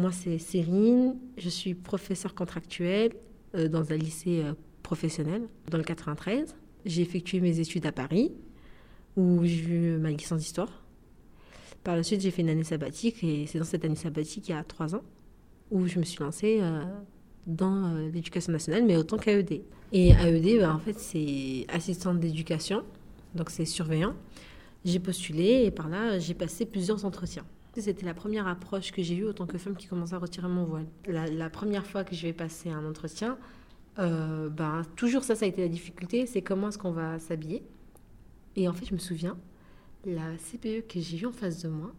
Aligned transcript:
Moi, 0.00 0.12
c'est 0.12 0.38
Cérine. 0.38 1.14
Je 1.36 1.50
suis 1.50 1.74
professeure 1.74 2.34
contractuelle 2.34 3.12
euh, 3.54 3.68
dans 3.68 3.92
un 3.92 3.96
lycée 3.96 4.40
euh, 4.42 4.54
professionnel 4.82 5.42
dans 5.70 5.76
le 5.76 5.84
93. 5.84 6.56
J'ai 6.86 7.02
effectué 7.02 7.38
mes 7.40 7.60
études 7.60 7.84
à 7.84 7.92
Paris, 7.92 8.32
où 9.18 9.44
j'ai 9.44 9.62
eu 9.62 9.98
ma 9.98 10.10
licence 10.10 10.38
d'histoire. 10.38 10.86
Par 11.84 11.96
la 11.96 12.02
suite, 12.02 12.22
j'ai 12.22 12.30
fait 12.30 12.40
une 12.40 12.48
année 12.48 12.64
sabbatique, 12.64 13.22
et 13.22 13.44
c'est 13.46 13.58
dans 13.58 13.66
cette 13.66 13.84
année 13.84 13.94
sabbatique, 13.94 14.48
il 14.48 14.52
y 14.52 14.54
a 14.54 14.64
trois 14.64 14.94
ans, 14.94 15.02
où 15.70 15.86
je 15.86 15.98
me 15.98 16.04
suis 16.04 16.20
lancée 16.24 16.60
euh, 16.62 16.82
dans 17.46 17.92
l'éducation 18.10 18.52
nationale, 18.52 18.86
mais 18.86 18.96
autant 18.96 19.18
qu'AED. 19.18 19.60
Et 19.92 20.12
AED, 20.12 20.60
bah, 20.60 20.74
en 20.74 20.78
fait, 20.78 20.98
c'est 20.98 21.66
assistante 21.68 22.20
d'éducation, 22.20 22.84
donc 23.34 23.50
c'est 23.50 23.66
surveillant. 23.66 24.14
J'ai 24.82 24.98
postulé 24.98 25.64
et 25.66 25.70
par 25.70 25.90
là, 25.90 26.18
j'ai 26.18 26.32
passé 26.32 26.64
plusieurs 26.64 27.04
entretiens. 27.04 27.44
C'était 27.76 28.04
la 28.04 28.14
première 28.14 28.48
approche 28.48 28.90
que 28.90 29.02
j'ai 29.02 29.16
eue 29.16 29.28
en 29.28 29.32
tant 29.32 29.46
que 29.46 29.56
femme 29.56 29.76
qui 29.76 29.86
commençait 29.86 30.14
à 30.14 30.18
retirer 30.18 30.48
mon 30.48 30.64
voile. 30.64 30.86
La, 31.06 31.50
première 31.50 31.86
fois 31.86 32.02
que 32.02 32.14
je 32.14 32.22
vais 32.22 32.32
passer 32.32 32.70
un 32.70 32.84
entretien, 32.84 33.38
euh, 33.98 34.48
ben, 34.48 34.82
toujours 34.96 35.22
ça, 35.22 35.36
ça 35.36 35.44
a 35.44 35.48
été 35.48 35.62
la 35.62 35.68
difficulté, 35.68 36.26
c'est 36.26 36.42
comment 36.42 36.68
est-ce 36.68 36.78
qu'on 36.78 36.90
va 36.90 37.18
s'habiller. 37.20 37.62
Et 38.56 38.68
en 38.68 38.72
fait, 38.72 38.86
je 38.86 38.94
me 38.94 38.98
souviens, 38.98 39.38
la 40.04 40.36
CPE 40.36 40.86
que 40.88 40.98
j'ai 40.98 41.16
vue 41.16 41.26
en 41.26 41.32
face 41.32 41.62
de 41.62 41.68
moi, 41.68 41.92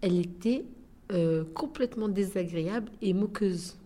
elle 0.00 0.18
était 0.18 0.64
euh, 1.12 1.44
complètement 1.54 2.08
désagréable 2.08 2.90
et 3.02 3.12
moqueuse. 3.12 3.76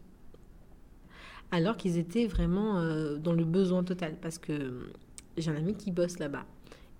Alors 1.50 1.76
qu'ils 1.76 1.98
étaient 1.98 2.26
vraiment 2.26 2.78
euh, 2.78 3.16
dans 3.16 3.32
le 3.32 3.44
besoin 3.44 3.82
total, 3.82 4.16
parce 4.22 4.38
que 4.38 4.90
j'ai 5.36 5.50
un 5.50 5.56
ami 5.56 5.74
qui 5.74 5.90
bosse 5.90 6.20
là-bas. 6.20 6.44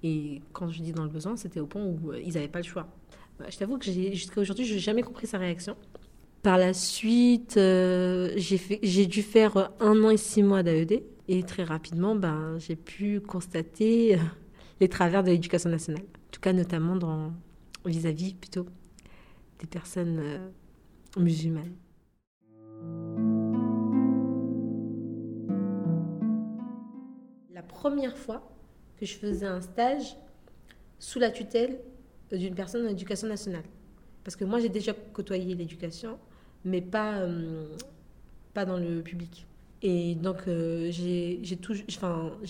Et 0.03 0.43
quand 0.53 0.69
je 0.69 0.83
dis 0.83 0.93
dans 0.93 1.05
le 1.05 1.11
besoin, 1.11 1.37
c'était 1.37 1.61
au 1.61 1.67
point 1.67 1.85
où 1.85 2.13
ils 2.13 2.35
n'avaient 2.35 2.49
pas 2.49 2.59
le 2.59 2.65
choix. 2.65 2.89
Bah, 3.39 3.47
je 3.51 3.59
t'avoue 3.59 3.79
que 3.79 3.85
jusqu'à 3.85 4.41
aujourd'hui, 4.41 4.65
je 4.65 4.75
n'ai 4.75 4.81
jamais 4.81 5.03
compris 5.03 5.27
sa 5.27 5.39
réaction. 5.39 5.77
Par 6.43 6.59
la 6.59 6.73
suite, 6.73 7.57
euh, 7.57 8.33
j'ai 8.37 9.07
dû 9.07 9.23
faire 9.23 9.73
un 9.81 10.05
an 10.05 10.11
et 10.11 10.17
six 10.17 10.43
mois 10.43 10.63
d'AED. 10.63 11.03
Et 11.29 11.43
très 11.43 11.65
rapidement, 11.65 12.15
ben, 12.15 12.57
j'ai 12.59 12.77
pu 12.77 13.21
constater 13.21 14.15
euh, 14.15 14.19
les 14.81 14.89
travers 14.89 15.25
de 15.25 15.31
l'éducation 15.31 15.71
nationale. 15.71 16.03
En 16.03 16.31
tout 16.31 16.41
cas, 16.41 16.53
notamment 16.53 17.33
vis-à-vis 17.85 18.35
plutôt 18.35 18.67
des 19.59 19.67
personnes 19.67 20.21
euh, 20.23 20.49
musulmanes. 21.19 21.75
La 27.53 27.63
première 27.63 28.17
fois 28.17 28.49
que 28.99 29.05
je 29.05 29.15
faisais 29.15 29.47
un 29.47 29.61
stage 29.61 30.17
sous 30.99 31.19
la 31.19 31.31
tutelle 31.31 31.79
d'une 32.33 32.55
personne 32.55 32.87
en 32.87 32.91
éducation 32.91 33.29
nationale. 33.29 33.65
Parce 34.25 34.35
que 34.35 34.45
moi, 34.45 34.59
j'ai 34.59 34.69
déjà 34.69 34.93
côtoyé 35.13 35.55
l'éducation, 35.55 36.19
mais 36.65 36.81
pas, 36.81 37.19
euh, 37.19 37.77
pas 38.55 38.65
dans 38.65 38.77
le 38.77 39.01
public. 39.03 39.47
Et 39.83 40.17
donc, 40.17 40.49
euh, 40.49 40.91
j'ai 40.91 41.41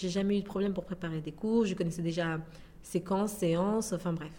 jamais 0.08 0.38
eu 0.38 0.40
de 0.40 0.46
problème 0.46 0.72
pour 0.72 0.84
préparer 0.84 1.20
des 1.20 1.32
cours. 1.32 1.66
Je 1.66 1.74
connaissais 1.74 2.02
déjà 2.02 2.40
séquences, 2.82 3.32
séances, 3.32 3.92
enfin 3.92 4.12
bref. 4.12 4.32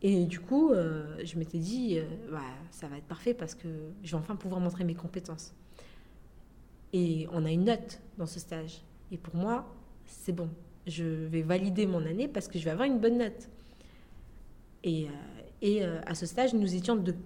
Et 0.00 0.24
du 0.24 0.40
coup, 0.40 0.70
euh, 0.70 1.18
je 1.24 1.36
m'étais 1.38 1.58
dit, 1.58 1.98
bah, 2.30 2.40
ça 2.70 2.86
va 2.86 2.96
être 2.96 3.08
parfait 3.08 3.34
parce 3.34 3.54
que 3.54 3.68
je 4.02 4.12
vais 4.12 4.16
enfin 4.16 4.36
pouvoir 4.36 4.60
montrer 4.60 4.84
mes 4.84 4.94
compétences. 4.94 5.52
Et 6.92 7.26
on 7.32 7.44
a 7.44 7.50
une 7.50 7.64
note 7.64 8.00
dans 8.16 8.26
ce 8.26 8.40
stage. 8.40 8.82
Et 9.12 9.18
pour 9.18 9.34
moi, 9.34 9.66
c'est 10.06 10.32
bon. 10.32 10.48
Je 10.86 11.04
vais 11.04 11.42
valider 11.42 11.86
mon 11.86 12.06
année 12.06 12.28
parce 12.28 12.48
que 12.48 12.58
je 12.58 12.64
vais 12.64 12.70
avoir 12.70 12.86
une 12.86 12.98
bonne 12.98 13.18
note. 13.18 13.48
Et, 14.84 15.06
euh, 15.06 15.82
euh, 15.82 16.00
à 16.06 16.14
ce 16.14 16.26
stage, 16.26 16.54
nous 16.54 16.74
étions 16.74 16.96
deux. 16.96 17.16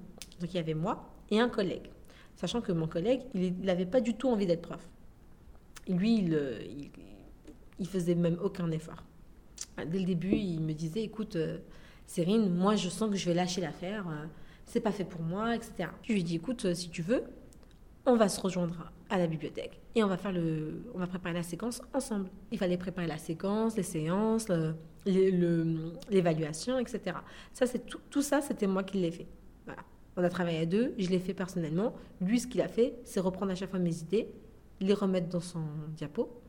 Donc 0.40 0.52
il 0.52 0.56
y 0.56 0.58
avait 0.58 0.74
moi 0.74 1.08
et 1.30 1.40
un 1.40 1.48
collègue. 1.48 1.88
Sachant 2.36 2.60
que 2.60 2.72
mon 2.72 2.88
collègue, 2.88 3.22
il 3.34 3.60
n'avait 3.60 3.86
pas 3.86 4.00
du 4.00 4.14
tout 4.14 4.28
envie 4.28 4.46
d'être 4.46 4.62
prof. 4.62 4.88
lui, 5.88 6.18
il, 6.18 6.34
euh, 6.34 6.58
il, 6.62 6.90
il, 7.78 7.86
faisait 7.86 8.14
même 8.14 8.38
aucun 8.42 8.70
effort. 8.70 9.04
Dès 9.76 9.98
le 9.98 10.04
début, 10.04 10.34
il 10.34 10.60
me 10.60 10.72
disait, 10.72 11.02
écoute, 11.02 11.36
Cérine, 12.06 12.52
moi 12.54 12.76
je 12.76 12.88
sens 12.88 13.10
que 13.10 13.16
je 13.16 13.26
vais 13.26 13.34
lâcher 13.34 13.60
l'affaire, 13.60 14.06
c'est 14.66 14.80
pas 14.80 14.92
fait 14.92 15.04
pour 15.04 15.22
moi, 15.22 15.54
etc. 15.54 15.88
Je 16.02 16.12
lui 16.12 16.24
dis, 16.24 16.36
écoute, 16.36 16.74
si 16.74 16.90
tu 16.90 17.02
veux, 17.02 17.24
on 18.04 18.16
va 18.16 18.28
se 18.28 18.40
rejoindre 18.40 18.92
à 19.12 19.18
la 19.18 19.26
bibliothèque 19.26 19.78
et 19.94 20.02
on 20.02 20.06
va 20.06 20.16
faire 20.16 20.32
le, 20.32 20.84
on 20.94 20.98
va 20.98 21.06
préparer 21.06 21.34
la 21.34 21.42
séquence 21.42 21.82
ensemble. 21.92 22.30
Il 22.50 22.56
fallait 22.56 22.78
préparer 22.78 23.06
la 23.06 23.18
séquence, 23.18 23.76
les 23.76 23.82
séances, 23.82 24.46
l'évaluation, 25.04 26.78
etc. 26.78 27.18
Ça, 27.52 27.66
c'est 27.66 27.84
tout, 27.84 28.00
tout 28.08 28.22
ça, 28.22 28.40
c'était 28.40 28.66
moi 28.66 28.82
qui 28.82 28.96
l'ai 28.96 29.10
fait. 29.10 29.26
Voilà. 29.66 29.82
On 30.16 30.24
a 30.24 30.30
travaillé 30.30 30.60
à 30.60 30.66
deux, 30.66 30.94
je 30.96 31.10
l'ai 31.10 31.18
fait 31.18 31.34
personnellement. 31.34 31.94
Lui, 32.22 32.40
ce 32.40 32.46
qu'il 32.46 32.62
a 32.62 32.68
fait, 32.68 32.94
c'est 33.04 33.20
reprendre 33.20 33.52
à 33.52 33.54
chaque 33.54 33.68
fois 33.68 33.78
mes 33.78 34.00
idées, 34.00 34.28
les 34.80 34.94
remettre 34.94 35.28
dans 35.28 35.40
son 35.40 35.62
diapo 35.94 36.40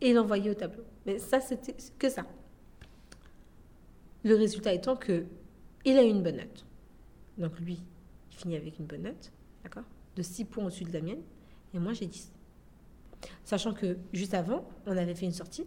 et 0.00 0.12
l'envoyer 0.12 0.50
au 0.50 0.54
tableau. 0.54 0.82
Mais 1.06 1.20
ça, 1.20 1.40
c'était 1.40 1.76
que 1.96 2.08
ça. 2.08 2.26
Le 4.24 4.34
résultat 4.34 4.72
étant 4.74 4.96
que 4.96 5.26
il 5.84 5.96
a 5.96 6.02
eu 6.02 6.08
une 6.08 6.24
bonne 6.24 6.38
note. 6.38 6.66
Donc 7.38 7.60
lui, 7.60 7.78
il 8.32 8.36
finit 8.36 8.56
avec 8.56 8.80
une 8.80 8.86
bonne 8.86 9.02
note, 9.02 9.30
d'accord? 9.62 9.84
De 10.16 10.22
6 10.22 10.44
points 10.46 10.64
au-dessus 10.64 10.84
de 10.84 10.92
la 10.92 11.00
mienne. 11.00 11.22
Et 11.74 11.78
moi, 11.78 11.92
j'ai 11.92 12.06
10. 12.06 12.30
Sachant 13.44 13.72
que 13.72 13.96
juste 14.12 14.34
avant, 14.34 14.64
on 14.86 14.96
avait 14.96 15.14
fait 15.14 15.26
une 15.26 15.32
sortie. 15.32 15.66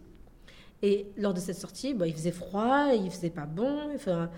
Et 0.81 1.07
lors 1.17 1.33
de 1.33 1.39
cette 1.39 1.57
sortie, 1.57 1.93
bah, 1.93 2.07
il 2.07 2.13
faisait 2.13 2.31
froid, 2.31 2.89
il 2.93 3.09
faisait 3.09 3.29
pas 3.29 3.45
bon. 3.45 3.93
Enfin, 3.95 4.29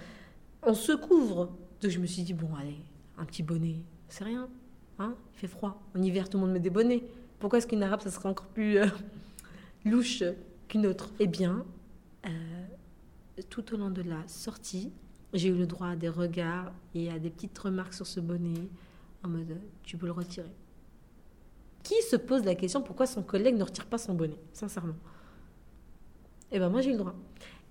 on 0.64 0.74
se 0.74 0.92
couvre. 0.92 1.52
Donc 1.82 1.92
je 1.92 2.00
me 2.00 2.06
suis 2.06 2.24
dit, 2.24 2.34
bon, 2.34 2.50
allez, 2.60 2.78
un 3.18 3.26
petit 3.26 3.44
bonnet, 3.44 3.82
c'est 4.08 4.24
rien. 4.24 4.48
Hein 5.00 5.16
il 5.34 5.40
fait 5.40 5.48
froid. 5.48 5.82
En 5.96 6.02
hiver, 6.02 6.30
tout 6.30 6.38
le 6.38 6.46
monde 6.46 6.54
met 6.54 6.60
des 6.60 6.70
bonnets. 6.70 7.04
Pourquoi 7.40 7.60
est-ce 7.60 7.68
qu'une 7.68 7.84
arabe, 7.84 8.02
ça 8.02 8.12
serait 8.12 8.30
encore 8.30 8.48
plus 8.48 8.78
euh, 8.78 8.88
louche 9.86 10.24
qu'une 10.68 10.88
autre? 10.88 11.10
Eh 11.20 11.28
bien, 11.28 11.66
euh, 12.26 12.30
tout 13.50 13.74
au 13.74 13.78
long 13.78 13.92
de 13.92 14.02
la 14.02 14.28
sortie, 14.28 14.92
j'ai 15.34 15.50
eu 15.50 15.56
le 15.56 15.68
droit 15.68 15.90
à 15.90 15.96
des 15.96 16.10
regards 16.10 16.72
et 16.96 17.12
à 17.12 17.20
des 17.20 17.30
petites 17.30 17.58
remarques 17.58 17.94
sur 17.94 18.08
ce 18.08 18.20
bonnet 18.20 18.70
en 19.24 19.30
mode, 19.30 19.60
tu 19.84 19.98
peux 19.98 20.06
le 20.06 20.12
retirer. 20.14 20.52
Qui 21.88 22.02
se 22.02 22.18
pose 22.18 22.44
la 22.44 22.54
question 22.54 22.82
pourquoi 22.82 23.08
son 23.08 23.24
collègue 23.24 23.56
ne 23.56 23.64
retire 23.64 23.86
pas 23.86 23.98
son 23.98 24.14
bonnet, 24.14 24.38
sincèrement? 24.52 24.98
Eh 26.52 26.60
bien, 26.60 26.68
moi, 26.68 26.82
j'ai 26.82 26.90
eu 26.90 26.92
le 26.92 26.98
droit. 26.98 27.16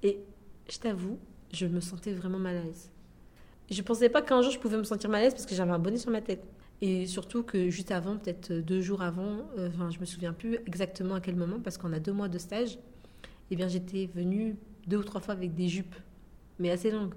Et 0.03 0.21
je 0.71 0.79
t'avoue, 0.79 1.19
je 1.53 1.67
me 1.67 1.81
sentais 1.81 2.15
vraiment 2.15 2.39
mal 2.39 2.57
à 2.57 2.63
l'aise. 2.63 2.91
Je 3.71 3.83
pensais 3.83 4.09
pas 4.09 4.23
qu'un 4.23 4.41
jour 4.41 4.51
je 4.51 4.59
pouvais 4.59 4.79
me 4.79 4.85
sentir 4.85 5.11
mal 5.11 5.21
à 5.21 5.25
l'aise 5.25 5.35
parce 5.35 5.45
que 5.45 5.55
j'avais 5.55 5.73
un 5.73 5.79
bonnet 5.79 5.99
sur 5.99 6.11
ma 6.11 6.23
tête. 6.23 6.43
Et 6.81 7.05
surtout 7.05 7.43
que 7.43 7.69
juste 7.69 7.91
avant, 7.91 8.17
peut-être 8.17 8.55
deux 8.55 8.81
jours 8.81 9.03
avant, 9.03 9.51
euh, 9.59 9.69
enfin, 9.69 9.91
je 9.91 10.01
me 10.01 10.07
souviens 10.07 10.33
plus 10.33 10.55
exactement 10.65 11.17
à 11.17 11.21
quel 11.21 11.37
moment, 11.37 11.61
parce 11.61 11.77
qu'on 11.77 11.93
a 11.93 12.01
deux 12.01 12.13
mois 12.15 12.29
de 12.29 12.39
stage, 12.39 12.79
eh 13.51 13.57
bien, 13.57 13.69
j'étais 13.69 14.09
venue 14.15 14.57
deux 14.87 14.97
ou 14.97 15.05
trois 15.05 15.21
fois 15.21 15.35
avec 15.35 15.55
des 15.55 15.69
jupes, 15.69 15.95
mais 16.59 16.71
assez 16.71 16.91
longues. 16.91 17.15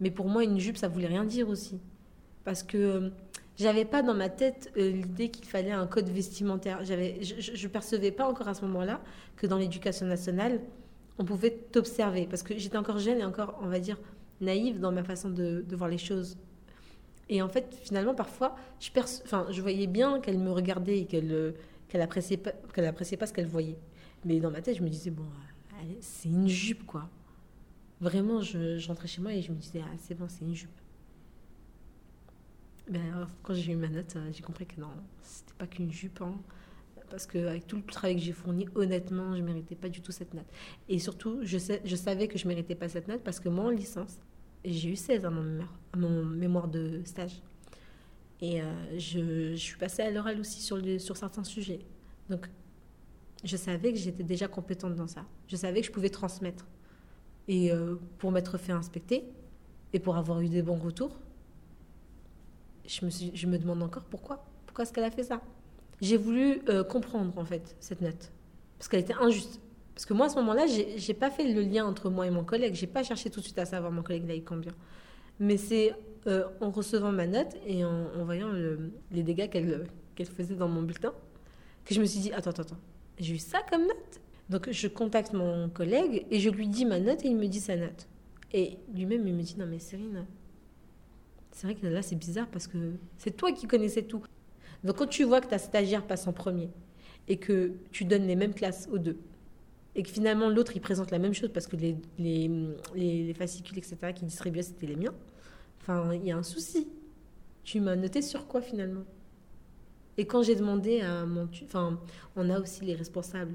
Mais 0.00 0.10
pour 0.10 0.28
moi, 0.28 0.44
une 0.44 0.58
jupe, 0.58 0.76
ça 0.76 0.88
voulait 0.88 1.06
rien 1.06 1.24
dire 1.24 1.48
aussi. 1.48 1.80
Parce 2.44 2.62
que 2.62 2.76
euh, 2.76 3.10
j'avais 3.56 3.84
pas 3.84 4.02
dans 4.02 4.14
ma 4.14 4.28
tête 4.28 4.70
euh, 4.76 4.90
l'idée 4.90 5.30
qu'il 5.30 5.46
fallait 5.46 5.72
un 5.72 5.86
code 5.86 6.08
vestimentaire. 6.08 6.84
J'avais, 6.84 7.22
je, 7.22 7.66
ne 7.66 7.68
percevais 7.68 8.10
pas 8.10 8.28
encore 8.28 8.48
à 8.48 8.54
ce 8.54 8.62
moment-là 8.62 9.00
que 9.36 9.46
dans 9.46 9.56
l'éducation 9.56 10.06
nationale, 10.06 10.60
on 11.18 11.24
pouvait 11.24 11.50
t'observer. 11.50 12.26
Parce 12.26 12.42
que 12.42 12.56
j'étais 12.58 12.76
encore 12.76 12.98
jeune 12.98 13.18
et 13.18 13.24
encore, 13.24 13.58
on 13.62 13.68
va 13.68 13.80
dire, 13.80 13.98
naïve 14.40 14.78
dans 14.78 14.92
ma 14.92 15.02
façon 15.02 15.30
de, 15.30 15.64
voir 15.72 15.88
les 15.88 15.98
choses. 15.98 16.36
Et 17.28 17.40
en 17.40 17.48
fait, 17.48 17.74
finalement, 17.82 18.14
parfois, 18.14 18.56
je, 18.78 18.90
enfin, 19.24 19.46
je 19.50 19.60
voyais 19.62 19.86
bien 19.86 20.20
qu'elle 20.20 20.38
me 20.38 20.50
regardait 20.50 21.00
et 21.00 21.06
qu'elle 21.06 21.32
euh, 21.32 21.52
qu'elle 21.88 22.06
pas, 22.06 22.86
appréciait 22.88 23.16
pas 23.16 23.26
ce 23.26 23.32
qu'elle 23.32 23.46
voyait. 23.46 23.78
Mais 24.24 24.38
dans 24.38 24.50
ma 24.50 24.60
tête, 24.60 24.76
je 24.76 24.82
me 24.82 24.88
disais, 24.88 25.10
bon, 25.10 25.24
c'est 26.00 26.28
une 26.28 26.48
jupe, 26.48 26.84
quoi. 26.84 27.08
Vraiment, 28.00 28.42
je, 28.42 28.76
je, 28.76 28.88
rentrais 28.88 29.08
chez 29.08 29.22
moi 29.22 29.32
et 29.32 29.40
je 29.40 29.50
me 29.50 29.56
disais, 29.56 29.80
ah, 29.82 29.96
c'est 29.98 30.14
bon, 30.14 30.26
c'est 30.28 30.44
une 30.44 30.54
jupe. 30.54 30.78
Ben, 32.88 33.26
quand 33.42 33.54
j'ai 33.54 33.72
eu 33.72 33.76
ma 33.76 33.88
note, 33.88 34.14
euh, 34.16 34.30
j'ai 34.32 34.42
compris 34.42 34.66
que 34.66 34.80
non, 34.80 34.90
c'était 35.20 35.54
pas 35.58 35.66
qu'une 35.66 35.90
jupe. 35.90 36.20
Hein, 36.22 36.34
parce 37.10 37.26
qu'avec 37.26 37.66
tout 37.66 37.76
le 37.76 37.82
travail 37.82 38.16
que 38.16 38.22
j'ai 38.22 38.32
fourni, 38.32 38.68
honnêtement, 38.74 39.34
je 39.34 39.40
ne 39.40 39.46
méritais 39.46 39.74
pas 39.74 39.88
du 39.88 40.00
tout 40.00 40.12
cette 40.12 40.34
note. 40.34 40.46
Et 40.88 40.98
surtout, 40.98 41.38
je, 41.42 41.58
sais, 41.58 41.80
je 41.84 41.96
savais 41.96 42.28
que 42.28 42.38
je 42.38 42.44
ne 42.44 42.48
méritais 42.48 42.74
pas 42.74 42.88
cette 42.88 43.08
note 43.08 43.22
parce 43.22 43.40
que 43.40 43.48
moi, 43.48 43.66
en 43.66 43.70
licence, 43.70 44.18
j'ai 44.64 44.90
eu 44.90 44.96
16 44.96 45.24
à 45.24 45.30
mon 45.30 45.42
mémoire, 45.42 45.74
mon 45.96 46.24
mémoire 46.24 46.68
de 46.68 47.02
stage. 47.04 47.42
Et 48.40 48.60
euh, 48.60 48.98
je, 48.98 49.54
suis 49.54 49.78
passée 49.78 50.02
à 50.02 50.10
l'oral 50.10 50.38
aussi 50.40 50.60
sur, 50.60 50.78
sur 51.00 51.16
certains 51.16 51.44
sujets. 51.44 51.80
Donc, 52.28 52.48
je 53.44 53.56
savais 53.56 53.92
que 53.92 53.98
j'étais 53.98 54.24
déjà 54.24 54.48
compétente 54.48 54.94
dans 54.94 55.06
ça. 55.06 55.24
Je 55.46 55.56
savais 55.56 55.80
que 55.80 55.86
je 55.86 55.92
pouvais 55.92 56.10
transmettre. 56.10 56.66
Et 57.48 57.70
euh, 57.70 57.96
pour 58.18 58.32
m'être 58.32 58.58
fait 58.58 58.72
inspecter 58.72 59.24
et 59.92 60.00
pour 60.00 60.16
avoir 60.16 60.40
eu 60.40 60.48
des 60.48 60.62
bons 60.62 60.78
retours, 60.78 61.16
je 62.86 63.04
me, 63.04 63.10
je 63.10 63.46
me 63.46 63.58
demande 63.58 63.82
encore 63.82 64.04
pourquoi. 64.04 64.44
Pourquoi 64.66 64.84
est-ce 64.84 64.92
qu'elle 64.92 65.04
a 65.04 65.10
fait 65.10 65.24
ça? 65.24 65.40
J'ai 66.00 66.16
voulu 66.16 66.62
euh, 66.68 66.84
comprendre, 66.84 67.36
en 67.38 67.44
fait, 67.44 67.76
cette 67.80 68.00
note. 68.00 68.30
Parce 68.78 68.88
qu'elle 68.88 69.00
était 69.00 69.14
injuste. 69.14 69.60
Parce 69.94 70.04
que 70.04 70.12
moi, 70.12 70.26
à 70.26 70.28
ce 70.28 70.36
moment-là, 70.36 70.66
j'ai 70.66 71.14
pas 71.14 71.30
fait 71.30 71.50
le 71.50 71.62
lien 71.62 71.86
entre 71.86 72.10
moi 72.10 72.26
et 72.26 72.30
mon 72.30 72.44
collègue. 72.44 72.74
J'ai 72.74 72.86
pas 72.86 73.02
cherché 73.02 73.30
tout 73.30 73.40
de 73.40 73.44
suite 73.44 73.58
à 73.58 73.64
savoir 73.64 73.90
mon 73.90 74.02
collègue 74.02 74.28
là, 74.28 74.34
combien. 74.44 74.72
Mais 75.40 75.56
c'est 75.56 75.94
euh, 76.26 76.44
en 76.60 76.70
recevant 76.70 77.12
ma 77.12 77.26
note 77.26 77.54
et 77.66 77.82
en, 77.82 78.24
voyant 78.24 78.48
le, 78.48 78.92
les 79.10 79.22
dégâts 79.22 79.48
qu'elle 79.48 79.86
qu'elle 80.14 80.26
faisait 80.26 80.54
dans 80.54 80.68
mon 80.68 80.82
bulletin 80.82 81.12
que 81.84 81.94
je 81.94 82.00
me 82.00 82.06
suis 82.06 82.20
dit, 82.20 82.32
attends, 82.32 82.50
attends, 82.50 82.62
attends, 82.62 82.78
j'ai 83.18 83.34
eu 83.34 83.38
ça 83.38 83.60
comme 83.70 83.82
note? 83.82 84.20
Donc 84.50 84.70
je 84.70 84.88
contacte 84.88 85.32
mon 85.32 85.68
collègue 85.68 86.26
et 86.30 86.40
je 86.40 86.50
lui 86.50 86.68
dis 86.68 86.84
ma 86.84 87.00
note 87.00 87.24
et 87.24 87.28
il 87.28 87.36
me 87.36 87.46
dit 87.46 87.60
sa 87.60 87.76
note. 87.76 88.08
Et 88.52 88.78
lui-même, 88.92 89.26
il 89.26 89.34
me 89.34 89.42
dit, 89.42 89.56
non 89.58 89.66
mais 89.66 89.78
Cyrine, 89.78 90.26
c'est 91.56 91.66
vrai 91.66 91.74
que 91.74 91.86
là 91.86 92.02
c'est 92.02 92.16
bizarre 92.16 92.48
parce 92.48 92.66
que 92.66 92.76
c'est 93.16 93.34
toi 93.34 93.50
qui 93.50 93.66
connaissais 93.66 94.02
tout. 94.02 94.22
Donc 94.84 94.96
quand 94.96 95.06
tu 95.06 95.24
vois 95.24 95.40
que 95.40 95.46
ta 95.46 95.56
stagiaire 95.56 96.06
passe 96.06 96.26
en 96.26 96.34
premier 96.34 96.68
et 97.28 97.38
que 97.38 97.72
tu 97.92 98.04
donnes 98.04 98.26
les 98.26 98.36
mêmes 98.36 98.52
classes 98.52 98.86
aux 98.92 98.98
deux, 98.98 99.16
et 99.94 100.02
que 100.02 100.10
finalement 100.10 100.50
l'autre 100.50 100.72
il 100.76 100.82
présente 100.82 101.10
la 101.10 101.18
même 101.18 101.32
chose 101.32 101.48
parce 101.54 101.66
que 101.66 101.76
les, 101.76 101.96
les, 102.18 102.50
les, 102.94 103.32
fascicules, 103.32 103.78
etc., 103.78 103.96
qui 104.14 104.26
distribuaient 104.26 104.62
c'était 104.62 104.86
les 104.86 104.96
miens, 104.96 105.14
enfin 105.80 106.12
il 106.12 106.26
y 106.26 106.30
a 106.30 106.36
un 106.36 106.42
souci. 106.42 106.88
Tu 107.64 107.80
m'as 107.80 107.96
noté 107.96 108.20
sur 108.20 108.46
quoi 108.46 108.60
finalement? 108.60 109.04
Et 110.18 110.26
quand 110.26 110.42
j'ai 110.42 110.56
demandé 110.56 111.00
à 111.00 111.24
mon. 111.24 111.48
Enfin, 111.64 111.98
on 112.36 112.50
a 112.50 112.60
aussi 112.60 112.84
les 112.84 112.94
responsables 112.94 113.54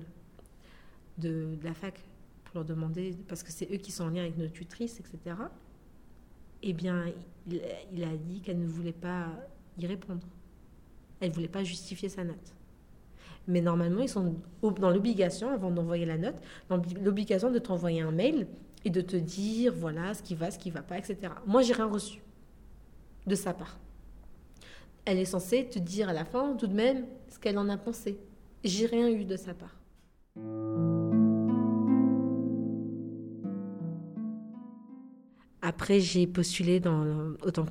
de, 1.20 1.56
de 1.56 1.64
la 1.64 1.76
fac 1.76 2.04
pour 2.46 2.56
leur 2.56 2.66
demander, 2.66 3.16
parce 3.28 3.44
que 3.44 3.52
c'est 3.52 3.72
eux 3.72 3.78
qui 3.78 3.92
sont 3.92 4.06
en 4.06 4.10
lien 4.10 4.24
avec 4.24 4.38
nos 4.40 4.48
tutrices, 4.48 5.00
etc. 5.00 5.36
Eh 6.64 6.74
bien, 6.74 7.06
il, 7.50 8.04
a 8.04 8.16
dit 8.16 8.42
qu'elle 8.42 8.60
ne 8.60 8.68
voulait 8.68 8.92
pas 8.92 9.28
y 9.78 9.88
répondre. 9.88 10.26
Elle 11.20 11.30
ne 11.30 11.34
voulait 11.34 11.48
pas 11.48 11.64
justifier 11.64 12.10
sa 12.10 12.24
note. 12.24 12.54
Mais 13.48 13.62
normalement, 13.62 14.02
ils 14.02 14.10
sont 14.10 14.36
dans 14.62 14.92
l'obligation, 14.92 15.50
avant 15.50 15.72
d'envoyer 15.72 16.06
la 16.06 16.18
note, 16.18 16.36
dans 16.70 16.82
l'obligation 17.04 17.52
de 17.52 17.60
t'envoyer 17.60 18.02
un 18.02 18.12
mail 18.12 18.48
et 18.86 18.90
de 18.90 19.02
te 19.02 19.16
dire, 19.16 19.74
voilà, 19.76 20.14
ce 20.14 20.22
qui 20.22 20.36
va, 20.36 20.52
ce 20.52 20.60
qui 20.60 20.70
ne 20.70 20.76
va 20.76 20.82
pas, 20.82 20.98
etc. 20.98 21.18
Moi, 21.48 21.62
j'ai 21.62 21.74
rien 21.74 21.88
reçu 21.88 22.22
de 23.26 23.36
sa 23.36 23.54
part. 23.54 23.80
Elle 25.06 25.18
est 25.18 25.26
censée 25.26 25.66
te 25.66 25.80
dire 25.80 26.10
à 26.10 26.14
la 26.14 26.26
fin, 26.26 26.56
tout 26.56 26.68
de 26.68 26.76
même, 26.76 27.06
ce 27.30 27.40
qu'elle 27.40 27.58
en 27.58 27.70
a 27.70 27.78
pensé. 27.78 28.20
J'ai 28.64 28.86
rien 28.86 29.10
eu 29.10 29.26
de 29.26 29.36
sa 29.36 29.54
part. 29.56 29.76
Après, 35.72 36.02
j'ai 36.02 36.28
postulé 36.28 36.82
dans, 36.82 37.32
autant 37.44 37.66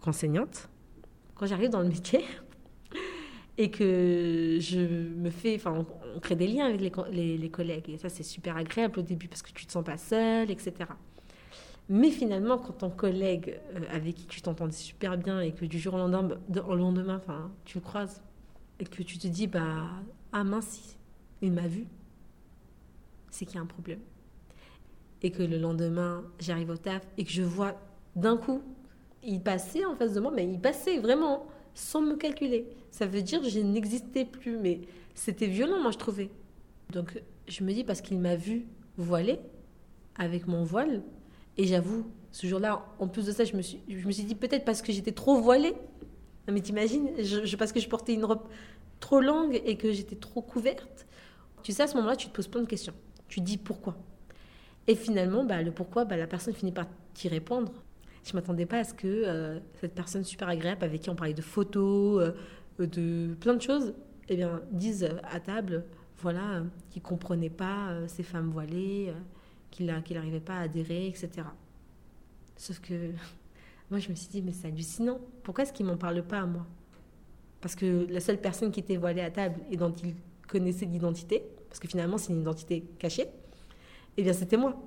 qu'enseignante. 0.00 0.68
Quand 1.36 1.46
j'arrive 1.46 1.70
dans 1.70 1.80
le 1.80 1.86
métier, 1.86 2.24
et 3.58 3.70
que 3.70 4.58
je 4.60 4.80
me 4.80 5.30
fais, 5.30 5.54
enfin, 5.54 5.86
on, 6.16 6.18
crée 6.18 6.34
des 6.34 6.48
liens 6.48 6.66
avec 6.66 6.80
les, 7.12 7.38
les, 7.38 7.48
collègues. 7.48 7.90
Et 7.90 7.96
ça, 7.96 8.08
c'est 8.08 8.24
super 8.24 8.56
agréable 8.56 8.98
au 8.98 9.02
début 9.02 9.28
parce 9.28 9.40
que 9.40 9.52
tu 9.52 9.66
te 9.66 9.70
sens 9.70 9.84
pas 9.84 9.98
seul, 9.98 10.50
etc. 10.50 10.72
Mais 11.88 12.10
finalement, 12.10 12.58
quand 12.58 12.72
ton 12.72 12.90
collègue 12.90 13.60
euh, 13.76 13.84
avec 13.92 14.16
qui 14.16 14.26
tu 14.26 14.42
t'entendais 14.42 14.72
super 14.72 15.16
bien 15.16 15.40
et 15.40 15.52
que 15.52 15.64
du 15.64 15.78
jour 15.78 15.94
au 15.94 15.98
lendemain, 15.98 16.40
au 16.66 16.74
lendemain 16.74 17.18
enfin, 17.18 17.52
tu 17.64 17.78
le 17.78 17.84
croises 17.84 18.20
et 18.80 18.84
que 18.84 19.04
tu 19.04 19.16
te 19.16 19.28
dis, 19.28 19.46
bah, 19.46 19.90
ah 20.32 20.42
mince, 20.42 20.98
il 21.40 21.52
m'a 21.52 21.68
vu, 21.68 21.86
c'est 23.30 23.44
qu'il 23.46 23.54
y 23.54 23.58
a 23.58 23.62
un 23.62 23.66
problème. 23.66 24.00
Et 25.22 25.30
que 25.30 25.42
le 25.42 25.58
lendemain, 25.58 26.24
j'arrive 26.40 26.70
au 26.70 26.76
taf 26.76 27.02
et 27.16 27.24
que 27.24 27.30
je 27.30 27.42
vois 27.42 27.74
d'un 28.16 28.36
coup, 28.36 28.60
il 29.22 29.40
passait 29.40 29.84
en 29.84 29.94
face 29.94 30.12
de 30.14 30.20
moi, 30.20 30.32
mais 30.34 30.46
il 30.46 30.60
passait 30.60 30.98
vraiment 30.98 31.46
sans 31.74 32.02
me 32.02 32.16
calculer. 32.16 32.66
Ça 32.90 33.06
veut 33.06 33.22
dire 33.22 33.40
que 33.40 33.48
je 33.48 33.60
n'existais 33.60 34.24
plus, 34.24 34.58
mais 34.58 34.80
c'était 35.14 35.46
violent, 35.46 35.80
moi, 35.80 35.90
je 35.90 35.98
trouvais. 35.98 36.30
Donc, 36.92 37.22
je 37.48 37.64
me 37.64 37.72
dis, 37.72 37.84
parce 37.84 38.00
qu'il 38.00 38.18
m'a 38.18 38.36
vu 38.36 38.66
voiler 38.96 39.38
avec 40.16 40.46
mon 40.46 40.64
voile, 40.64 41.02
et 41.56 41.66
j'avoue, 41.66 42.06
ce 42.30 42.46
jour-là, 42.46 42.84
en 42.98 43.08
plus 43.08 43.26
de 43.26 43.32
ça, 43.32 43.44
je 43.44 43.56
me 43.56 43.62
suis, 43.62 43.80
je 43.88 44.06
me 44.06 44.12
suis 44.12 44.24
dit, 44.24 44.34
peut-être 44.34 44.64
parce 44.64 44.82
que 44.82 44.92
j'étais 44.92 45.12
trop 45.12 45.40
voilée. 45.40 45.74
Mais 46.50 46.60
t'imagines, 46.60 47.10
je, 47.22 47.56
parce 47.56 47.72
que 47.72 47.78
je 47.78 47.88
portais 47.88 48.14
une 48.14 48.24
robe 48.24 48.42
trop 48.98 49.20
longue 49.20 49.60
et 49.64 49.76
que 49.76 49.92
j'étais 49.92 50.16
trop 50.16 50.42
couverte. 50.42 51.06
Tu 51.62 51.72
sais, 51.72 51.84
à 51.84 51.86
ce 51.86 51.94
moment-là, 51.96 52.16
tu 52.16 52.28
te 52.28 52.32
poses 52.32 52.48
plein 52.48 52.62
de 52.62 52.66
questions. 52.66 52.94
Tu 53.28 53.40
dis 53.40 53.58
pourquoi? 53.58 53.96
Et 54.86 54.94
finalement, 54.94 55.44
bah, 55.44 55.62
le 55.62 55.70
pourquoi, 55.70 56.04
bah, 56.04 56.16
la 56.16 56.26
personne 56.26 56.54
finit 56.54 56.72
par 56.72 56.86
t'y 57.14 57.28
répondre. 57.28 57.72
Je 58.24 58.34
m'attendais 58.34 58.66
pas 58.66 58.78
à 58.78 58.84
ce 58.84 58.94
que 58.94 59.06
euh, 59.06 59.58
cette 59.80 59.94
personne 59.94 60.24
super 60.24 60.48
agréable 60.48 60.84
avec 60.84 61.02
qui 61.02 61.10
on 61.10 61.16
parlait 61.16 61.34
de 61.34 61.42
photos, 61.42 62.34
euh, 62.78 62.86
de 62.86 63.34
plein 63.34 63.54
de 63.54 63.62
choses, 63.62 63.94
eh 64.28 64.36
bien, 64.36 64.62
dise 64.70 65.08
à 65.24 65.40
table, 65.40 65.84
voilà, 66.18 66.62
qu'il 66.90 67.02
comprenait 67.02 67.50
pas 67.50 67.90
euh, 67.90 68.08
ces 68.08 68.22
femmes 68.22 68.50
voilées, 68.50 69.12
qu'il 69.70 69.86
n'arrivait 69.86 70.40
pas 70.40 70.54
à 70.54 70.60
adhérer, 70.62 71.06
etc. 71.06 71.30
Sauf 72.56 72.80
que 72.80 72.94
moi, 73.90 73.98
je 73.98 74.08
me 74.08 74.14
suis 74.14 74.28
dit, 74.28 74.42
mais 74.42 74.52
c'est 74.52 74.68
hallucinant. 74.68 75.20
Pourquoi 75.42 75.64
est-ce 75.64 75.72
qu'il 75.72 75.86
m'en 75.86 75.96
parle 75.96 76.22
pas 76.22 76.40
à 76.40 76.46
moi? 76.46 76.66
Parce 77.60 77.76
que 77.76 78.06
la 78.10 78.20
seule 78.20 78.38
personne 78.40 78.72
qui 78.72 78.80
était 78.80 78.96
voilée 78.96 79.20
à 79.20 79.30
table 79.30 79.60
et 79.70 79.76
dont 79.76 79.92
il 80.02 80.14
connaissait 80.48 80.86
l'identité, 80.86 81.44
parce 81.68 81.80
que 81.80 81.88
finalement, 81.88 82.18
c'est 82.18 82.32
une 82.32 82.40
identité 82.40 82.84
cachée, 82.98 83.26
eh 84.16 84.22
bien, 84.22 84.32
c'était 84.32 84.56
moi. 84.56 84.80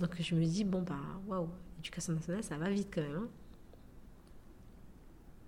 Donc, 0.00 0.10
je 0.20 0.34
me 0.34 0.44
dis, 0.44 0.64
bon, 0.64 0.82
bah, 0.82 0.94
waouh, 1.26 1.48
l'éducation 1.76 2.12
nationale, 2.12 2.42
ça 2.42 2.56
va 2.56 2.70
vite 2.70 2.88
quand 2.92 3.02
même. 3.02 3.16
Hein. 3.16 3.28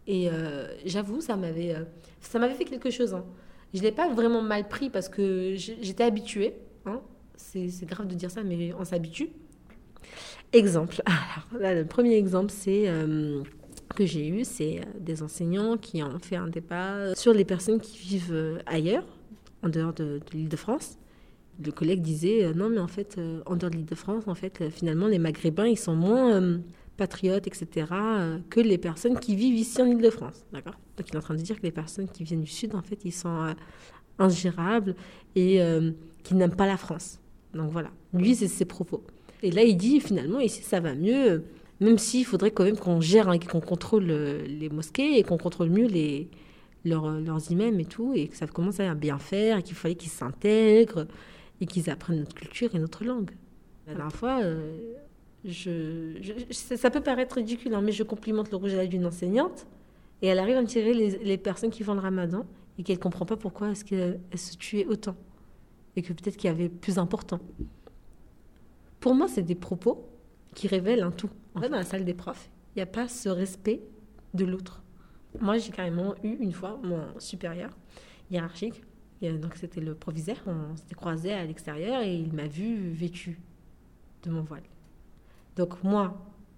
Et 0.06 0.28
euh, 0.28 0.66
j'avoue, 0.86 1.20
ça 1.20 1.36
m'avait, 1.36 1.74
euh, 1.74 1.84
ça 2.20 2.38
m'avait 2.38 2.54
fait 2.54 2.64
quelque 2.64 2.90
chose. 2.90 3.14
Hein. 3.14 3.24
Je 3.74 3.78
ne 3.78 3.84
l'ai 3.84 3.92
pas 3.92 4.08
vraiment 4.12 4.42
mal 4.42 4.66
pris 4.68 4.90
parce 4.90 5.08
que 5.08 5.54
j'étais 5.56 6.04
habituée. 6.04 6.54
Hein. 6.86 7.00
C'est, 7.36 7.68
grave 7.86 8.08
de 8.08 8.14
dire 8.14 8.30
ça, 8.30 8.42
mais 8.42 8.72
on 8.78 8.84
s'habitue. 8.84 9.28
Exemple. 10.52 11.00
Alors, 11.06 11.62
là, 11.62 11.74
le 11.74 11.86
premier 11.86 12.16
exemple, 12.16 12.50
c'est 12.50 12.88
euh, 12.88 13.42
que 13.94 14.04
j'ai 14.04 14.26
eu, 14.26 14.44
c'est 14.44 14.80
des 14.98 15.22
enseignants 15.22 15.76
qui 15.76 16.02
ont 16.02 16.18
fait 16.18 16.36
un 16.36 16.48
débat 16.48 17.14
sur 17.14 17.32
les 17.32 17.44
personnes 17.44 17.80
qui 17.80 17.98
vivent 17.98 18.60
ailleurs, 18.66 19.04
en 19.62 19.68
dehors 19.68 19.92
de, 19.92 20.18
de 20.18 20.32
l'île 20.32 20.48
de 20.48 20.56
France 20.56 20.99
le 21.64 21.72
collègue 21.72 22.00
disait 22.00 22.44
euh, 22.44 22.54
non 22.54 22.68
mais 22.68 22.78
en 22.78 22.86
fait 22.86 23.16
euh, 23.18 23.40
en 23.46 23.56
dehors 23.56 23.70
de 23.70 23.76
l'Île-de-France 23.76 24.24
en 24.26 24.34
fait 24.34 24.60
euh, 24.60 24.70
finalement 24.70 25.06
les 25.06 25.18
Maghrébins 25.18 25.66
ils 25.66 25.78
sont 25.78 25.94
moins 25.94 26.60
patriotes 26.96 27.46
etc 27.46 27.86
que 28.50 28.60
les 28.60 28.78
personnes 28.78 29.18
qui 29.18 29.34
vivent 29.34 29.54
ici 29.54 29.80
en 29.80 29.86
Île-de-France 29.86 30.44
d'accord? 30.52 30.74
Donc 30.96 31.08
il 31.08 31.14
est 31.14 31.18
en 31.18 31.22
train 31.22 31.34
de 31.34 31.40
dire 31.40 31.56
que 31.56 31.62
les 31.62 31.70
personnes 31.70 32.08
qui 32.08 32.24
viennent 32.24 32.42
du 32.42 32.50
sud 32.50 32.74
en 32.74 32.82
fait 32.82 32.98
ils 33.04 33.12
sont 33.12 33.54
ingérables 34.18 34.94
et 35.34 35.60
qui 36.22 36.34
n'aiment 36.34 36.54
pas 36.54 36.66
la 36.66 36.76
France. 36.76 37.18
Donc 37.54 37.70
voilà. 37.70 37.88
Lui 38.12 38.34
c'est 38.34 38.48
ses 38.48 38.66
propos. 38.66 39.02
Et 39.42 39.50
là 39.50 39.62
il 39.62 39.78
dit 39.78 40.00
finalement 40.00 40.40
ici 40.40 40.62
ça 40.62 40.80
va 40.80 40.94
mieux 40.94 41.44
même 41.80 41.96
s'il 41.96 42.26
faudrait 42.26 42.50
quand 42.50 42.64
même 42.64 42.76
qu'on 42.76 43.00
gère 43.00 43.30
hein, 43.30 43.38
qu'on 43.38 43.60
contrôle 43.60 44.04
les 44.04 44.68
mosquées 44.68 45.18
et 45.18 45.22
qu'on 45.22 45.38
contrôle 45.38 45.70
mieux 45.70 45.86
les 45.86 46.28
leurs, 46.84 47.10
leurs 47.20 47.50
imams 47.50 47.78
et 47.80 47.84
tout, 47.84 48.12
et 48.14 48.28
que 48.28 48.36
ça 48.36 48.46
commence 48.46 48.80
à 48.80 48.94
bien 48.94 49.18
faire, 49.18 49.58
et 49.58 49.62
qu'il 49.62 49.76
fallait 49.76 49.94
qu'ils 49.94 50.10
s'intègrent, 50.10 51.06
et 51.60 51.66
qu'ils 51.66 51.90
apprennent 51.90 52.18
notre 52.18 52.34
culture 52.34 52.74
et 52.74 52.78
notre 52.78 53.04
langue. 53.04 53.30
La 53.86 53.94
dernière 53.94 54.14
fois, 54.14 54.40
euh, 54.42 54.94
je, 55.44 56.44
ça 56.50 56.90
peut 56.90 57.00
paraître 57.00 57.36
ridicule, 57.36 57.74
hein, 57.74 57.82
mais 57.82 57.92
je 57.92 58.02
complimente 58.02 58.50
le 58.50 58.56
rouge 58.56 58.74
à 58.74 58.78
lèvres 58.78 58.90
d'une 58.90 59.06
enseignante 59.06 59.66
et 60.22 60.26
elle 60.28 60.38
arrive 60.38 60.56
à 60.56 60.62
me 60.62 60.66
tirer 60.66 60.92
les, 60.92 61.38
personnes 61.38 61.70
qui 61.70 61.82
font 61.82 61.94
le 61.94 62.00
ramadan 62.00 62.44
et 62.78 62.82
qu'elle 62.82 62.96
ne 62.96 63.02
comprend 63.02 63.24
pas 63.24 63.36
pourquoi 63.36 63.70
est-ce 63.70 63.84
qu'elle 63.84 64.20
se 64.34 64.56
tuait 64.56 64.86
autant 64.86 65.16
et 65.96 66.02
que 66.02 66.12
peut-être 66.12 66.36
qu'il 66.36 66.48
y 66.48 66.52
avait 66.52 66.68
plus 66.68 66.98
important. 66.98 67.40
Pour 69.00 69.14
moi, 69.14 69.28
c'est 69.28 69.42
des 69.42 69.54
propos 69.54 70.06
qui 70.54 70.68
révèlent 70.68 71.02
un 71.02 71.10
tout. 71.10 71.30
En 71.54 71.60
fait, 71.60 71.68
dans 71.68 71.76
la 71.76 71.84
salle 71.84 72.04
des 72.04 72.14
profs, 72.14 72.50
il 72.74 72.78
n'y 72.78 72.82
a 72.82 72.86
pas 72.86 73.08
ce 73.08 73.28
respect 73.28 73.82
de 74.34 74.44
l'autre. 74.44 74.82
Moi, 75.40 75.58
j'ai 75.58 75.72
carrément 75.72 76.14
eu 76.22 76.36
une 76.40 76.52
fois 76.52 76.78
mon 76.82 77.18
supérieur 77.18 77.70
hiérarchique 78.30 78.82
donc 79.22 79.56
c'était 79.56 79.80
le 79.80 79.94
proviseur, 79.94 80.36
on 80.46 80.76
s'était 80.76 80.94
croisés 80.94 81.32
à 81.32 81.44
l'extérieur 81.44 82.02
et 82.02 82.14
il 82.16 82.32
m'a 82.32 82.46
vu 82.46 82.90
vêtue 82.90 83.38
de 84.22 84.30
mon 84.30 84.42
voile. 84.42 84.62
Donc 85.56 85.82
moi, 85.82 86.16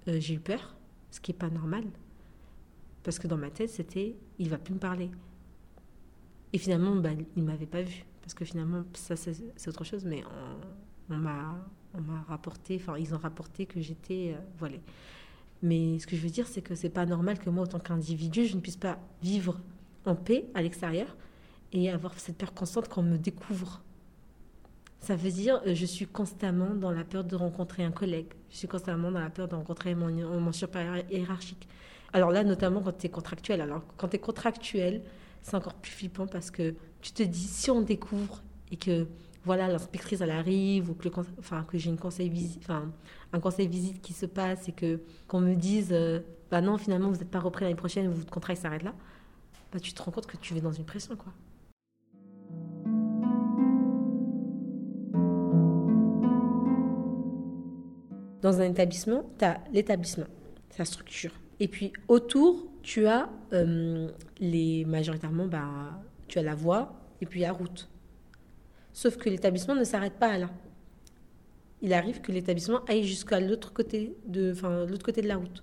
euh, 0.09 0.21
j'ai 0.21 0.35
eu 0.35 0.39
peur, 0.39 0.77
ce 1.11 1.21
qui 1.21 1.33
n'est 1.33 1.39
pas 1.39 1.51
normal. 1.51 1.85
Parce 3.03 3.19
que 3.19 3.27
dans 3.27 3.37
ma 3.37 3.51
tête, 3.51 3.71
c'était, 3.71 4.17
il 4.39 4.49
va 4.49 4.59
plus 4.59 4.75
me 4.75 4.79
parler. 4.79 5.11
Et 6.53 6.59
finalement, 6.59 6.95
bah, 6.95 7.11
il 7.37 7.43
ne 7.43 7.49
m'avait 7.49 7.67
pas 7.67 7.83
vu. 7.83 8.05
Parce 8.21 8.35
que 8.35 8.45
finalement, 8.45 8.85
ça 8.95 9.17
c'est 9.17 9.69
autre 9.69 9.83
chose, 9.83 10.05
mais 10.05 10.23
on, 11.11 11.17
m'a 11.17 11.65
rapporté, 12.29 12.77
enfin 12.81 12.97
ils 12.97 13.13
ont 13.15 13.19
rapporté 13.19 13.67
que 13.67 13.81
j'étais 13.81 14.35
euh, 14.37 14.41
voilée. 14.59 14.81
Mais 15.63 15.99
ce 15.99 16.07
que 16.07 16.17
je 16.17 16.23
veux 16.23 16.31
dire, 16.31 16.47
c'est 16.47 16.63
que 16.63 16.77
c'est 16.77 16.91
pas 16.91 17.07
normal 17.07 17.39
que 17.39 17.51
moi, 17.51 17.65
en 17.65 17.67
tant 17.67 17.81
qu'individu, 17.81 18.47
je 18.47 18.55
ne 18.55 18.61
puisse 18.61 18.77
pas 18.77 18.99
vivre 19.23 19.61
en 20.07 20.15
paix 20.15 20.47
à 20.55 20.63
l'extérieur 20.63 21.17
et 21.73 21.91
avoir 21.91 22.19
cette 22.19 22.37
peur 22.37 22.53
constante 22.55 22.89
qu'on 22.89 23.03
me 23.03 23.17
découvre. 23.17 23.83
Ça 25.01 25.17
veut 25.17 25.31
dire 25.31 25.61
euh, 25.67 25.75
je 25.75 25.87
suis 25.87 26.07
constamment 26.07 26.75
dans 26.75 26.91
la 26.91 27.05
peur 27.05 27.25
de 27.25 27.35
rencontrer 27.35 27.85
un 27.85 27.91
collègue. 27.91 28.33
Je 28.51 28.57
suis 28.57 28.69
constamment 28.69 29.11
dans 29.11 29.21
la 29.21 29.31
peur 29.31 29.49
de 29.49 29.55
rencontrer 29.55 29.95
mon, 29.95 30.11
mon 30.41 30.53
supérieur 30.53 31.05
hiérarchique. 31.11 31.69
Alors 32.13 32.31
là, 32.31 32.45
notamment 32.45 32.83
quand 32.83 32.97
tu 32.97 33.07
es 33.07 33.11
contractuel. 33.11 33.61
Alors 33.61 33.83
quand 33.97 34.09
tu 34.09 34.17
es 34.17 34.19
contractuel, 34.19 35.03
c'est 35.41 35.57
encore 35.57 35.75
plus 35.75 35.93
flippant 35.93 36.27
parce 36.27 36.51
que 36.51 36.75
tu 37.01 37.13
te 37.13 37.23
dis 37.23 37.49
si 37.49 37.71
on 37.71 37.81
découvre 37.81 38.43
et 38.71 38.77
que 38.77 39.07
voilà 39.45 39.67
l'inspectrice 39.67 40.21
elle 40.21 40.31
arrive 40.31 40.89
ou 40.89 40.95
que, 40.95 41.09
que 41.09 41.79
j'ai 41.79 41.91
une 41.91 41.99
conseil 41.99 42.29
visite, 42.29 42.69
un 43.33 43.41
conseil 43.41 43.67
visite 43.67 44.01
qui 44.01 44.13
se 44.13 44.27
passe 44.27 44.69
et 44.69 44.73
que 44.73 45.01
qu'on 45.27 45.41
me 45.41 45.55
dise 45.57 45.89
euh, 45.91 46.21
bah 46.49 46.61
non 46.61 46.79
finalement 46.79 47.11
vous 47.11 47.17
n'êtes 47.17 47.31
pas 47.31 47.41
repris 47.41 47.65
l'année 47.65 47.75
prochaine, 47.75 48.09
votre 48.09 48.31
contrat 48.31 48.55
s'arrête 48.55 48.85
là 48.85 48.95
bah, 49.73 49.81
tu 49.81 49.93
te 49.93 50.03
rends 50.03 50.11
compte 50.11 50.27
que 50.27 50.37
tu 50.37 50.55
es 50.57 50.61
dans 50.61 50.73
une 50.73 50.85
pression, 50.85 51.17
quoi. 51.17 51.33
Dans 58.43 58.61
un 58.61 58.65
établissement, 58.65 59.25
tu 59.39 59.45
as 59.45 59.61
l'établissement, 59.73 60.27
sa 60.71 60.85
structure. 60.85 61.33
Et 61.61 61.69
puis 61.69 61.93
autour, 62.09 62.67
tu 62.83 63.07
as 63.07 63.31
euh, 63.53 64.11
les 64.41 64.85
majoritairement, 64.85 65.47
bah, 65.47 66.01
tu 66.27 66.39
as 66.39 66.43
la 66.43 66.55
voie 66.55 66.93
et 67.21 67.27
puis 67.27 67.41
la 67.41 67.53
route. 67.53 67.89
Sauf 68.93 69.17
que 69.17 69.31
l'établissement 69.31 69.77
ne 69.77 69.85
s'arrête 69.85 70.15
pas 70.15 70.37
là. 70.37 70.51
Il 71.81 71.95
arrive 71.95 72.21
que 72.21 72.33
l'établissement 72.33 72.85
aille 72.87 73.05
jusqu'à 73.05 73.41
l'autre 73.41 73.73
côté 73.73 74.17
de, 74.27 74.53
enfin, 74.53 74.87
l'autre 74.87 75.05
côté 75.05 75.23
de 75.23 75.29
la 75.29 75.37
route 75.37 75.63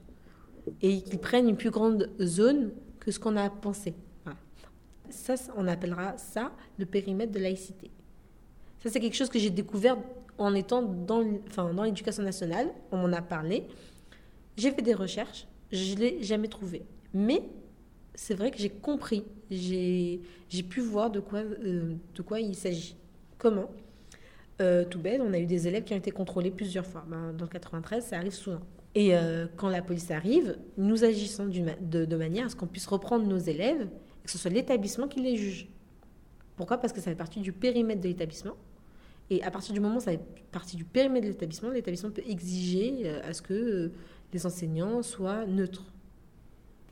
et 0.81 1.01
qu'il 1.01 1.19
prenne 1.19 1.49
une 1.49 1.57
plus 1.57 1.71
grande 1.71 2.09
zone 2.21 2.71
que 2.99 3.11
ce 3.11 3.19
qu'on 3.19 3.35
a 3.37 3.49
pensé. 3.49 3.93
Ça, 5.09 5.33
on 5.57 5.67
appellera 5.67 6.17
ça 6.17 6.51
le 6.77 6.85
périmètre 6.85 7.31
de 7.31 7.39
laïcité. 7.39 7.89
Ça, 8.83 8.89
c'est 8.89 8.99
quelque 8.99 9.15
chose 9.15 9.29
que 9.29 9.39
j'ai 9.39 9.49
découvert 9.49 9.97
en 10.39 10.55
étant 10.55 10.81
dans, 10.81 11.23
enfin, 11.47 11.73
dans 11.73 11.83
l'éducation 11.83 12.23
nationale. 12.23 12.69
On 12.91 12.97
m'en 12.97 13.13
a 13.13 13.21
parlé. 13.21 13.67
J'ai 14.57 14.71
fait 14.71 14.81
des 14.81 14.93
recherches. 14.93 15.47
Je 15.71 15.93
ne 15.95 15.99
l'ai 15.99 16.23
jamais 16.23 16.47
trouvé. 16.47 16.83
Mais 17.13 17.43
c'est 18.15 18.33
vrai 18.33 18.51
que 18.51 18.57
j'ai 18.57 18.69
compris. 18.69 19.23
J'ai 19.51 20.21
pu 20.67 20.81
voir 20.81 21.09
de 21.09 21.19
quoi, 21.19 21.39
euh, 21.39 21.95
de 22.15 22.21
quoi 22.21 22.39
il 22.39 22.55
s'agit. 22.55 22.95
Comment? 23.37 23.69
Euh, 24.61 24.83
Tout 24.85 24.99
bête, 24.99 25.21
on 25.23 25.33
a 25.33 25.39
eu 25.39 25.45
des 25.45 25.67
élèves 25.67 25.83
qui 25.83 25.93
ont 25.93 25.97
été 25.97 26.11
contrôlés 26.11 26.51
plusieurs 26.51 26.85
fois. 26.85 27.05
Ben, 27.07 27.33
dans 27.33 27.45
le 27.45 27.49
93, 27.49 28.03
ça 28.03 28.17
arrive 28.17 28.33
souvent. 28.33 28.61
Et 28.95 29.15
euh, 29.15 29.45
quand 29.55 29.69
la 29.69 29.81
police 29.81 30.11
arrive, 30.11 30.57
nous 30.77 31.03
agissons 31.03 31.45
de, 31.45 32.05
de, 32.05 32.15
manière 32.15 32.47
à 32.47 32.49
ce 32.49 32.55
qu'on 32.55 32.67
puisse 32.67 32.87
reprendre 32.87 33.25
nos 33.25 33.37
élèves 33.37 33.87
que 34.23 34.31
ce 34.31 34.37
soit 34.37 34.51
l'établissement 34.51 35.07
qui 35.07 35.21
les 35.21 35.37
juge. 35.37 35.67
Pourquoi? 36.55 36.77
Parce 36.77 36.93
que 36.93 36.99
ça 36.99 37.09
fait 37.09 37.15
partie 37.15 37.39
du 37.39 37.53
périmètre 37.53 38.01
de 38.01 38.07
l'établissement. 38.07 38.55
Et 39.29 39.43
à 39.43 39.51
partir 39.51 39.73
du 39.73 39.79
moment 39.79 39.97
où 39.97 39.99
ça 39.99 40.11
fait 40.11 40.21
partie 40.51 40.75
du 40.75 40.85
périmètre 40.85 41.25
de 41.25 41.31
l'établissement, 41.31 41.69
l'établissement 41.69 42.11
peut 42.11 42.23
exiger 42.27 43.03
euh, 43.05 43.21
à 43.29 43.33
ce 43.33 43.41
que 43.41 43.53
euh, 43.53 43.91
les 44.33 44.45
enseignants 44.45 45.01
soient 45.03 45.45
neutres. 45.45 45.85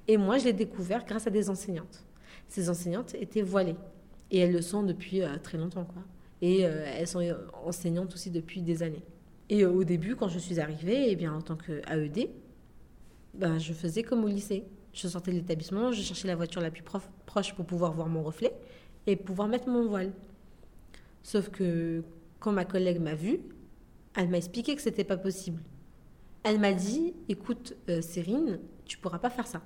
Et 0.07 0.17
moi, 0.17 0.37
je 0.37 0.45
l'ai 0.45 0.53
découvert 0.53 1.05
grâce 1.05 1.27
à 1.27 1.29
des 1.29 1.49
enseignantes. 1.49 2.05
Ces 2.47 2.69
enseignantes 2.69 3.15
étaient 3.15 3.41
voilées. 3.41 3.75
Et 4.31 4.39
elles 4.39 4.53
le 4.53 4.61
sont 4.61 4.83
depuis 4.83 5.21
très 5.43 5.57
longtemps. 5.57 5.85
Quoi. 5.85 6.01
Et 6.41 6.61
elles 6.61 7.07
sont 7.07 7.21
enseignantes 7.65 8.13
aussi 8.13 8.29
depuis 8.31 8.61
des 8.61 8.83
années. 8.83 9.03
Et 9.49 9.65
au 9.65 9.83
début, 9.83 10.15
quand 10.15 10.27
je 10.27 10.39
suis 10.39 10.59
arrivée, 10.59 11.09
eh 11.09 11.15
bien, 11.15 11.33
en 11.33 11.41
tant 11.41 11.55
qu'AED, 11.55 12.29
ben, 13.33 13.57
je 13.59 13.73
faisais 13.73 14.03
comme 14.03 14.23
au 14.23 14.27
lycée. 14.27 14.63
Je 14.93 15.07
sortais 15.07 15.31
de 15.31 15.37
l'établissement, 15.37 15.91
je 15.91 16.01
cherchais 16.01 16.27
la 16.27 16.35
voiture 16.35 16.61
la 16.61 16.71
plus 16.71 16.83
proche 17.25 17.53
pour 17.53 17.65
pouvoir 17.65 17.93
voir 17.93 18.07
mon 18.07 18.23
reflet 18.23 18.51
et 19.05 19.15
pouvoir 19.15 19.47
mettre 19.47 19.69
mon 19.69 19.87
voile. 19.87 20.11
Sauf 21.21 21.49
que 21.49 22.03
quand 22.39 22.51
ma 22.51 22.65
collègue 22.65 22.99
m'a 22.99 23.15
vue, 23.15 23.39
elle 24.15 24.29
m'a 24.29 24.37
expliqué 24.37 24.75
que 24.75 24.81
c'était 24.81 25.03
pas 25.03 25.17
possible. 25.17 25.61
Elle 26.43 26.59
m'a 26.59 26.73
dit 26.73 27.13
"Écoute, 27.29 27.75
euh, 27.89 28.01
Cérine, 28.01 28.59
tu 28.85 28.97
pourras 28.97 29.19
pas 29.19 29.29
faire 29.29 29.47
ça." 29.47 29.61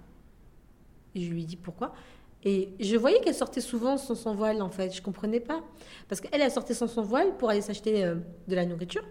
Je 1.15 1.29
lui 1.29 1.43
ai 1.43 1.45
dit 1.45 1.57
pourquoi? 1.57 1.93
Et 2.43 2.69
je 2.79 2.95
voyais 2.95 3.19
qu'elle 3.21 3.35
sortait 3.35 3.61
souvent 3.61 3.97
sans 3.97 4.15
son 4.15 4.33
voile 4.33 4.61
en 4.61 4.69
fait. 4.69 4.95
Je 4.95 5.01
comprenais 5.01 5.39
pas 5.39 5.61
parce 6.07 6.21
qu'elle 6.21 6.41
elle 6.41 6.51
sortait 6.51 6.73
sans 6.73 6.87
son 6.87 7.03
voile 7.03 7.37
pour 7.37 7.49
aller 7.49 7.61
s'acheter 7.61 8.03
euh, 8.03 8.15
de 8.47 8.55
la 8.55 8.65
nourriture. 8.65 9.03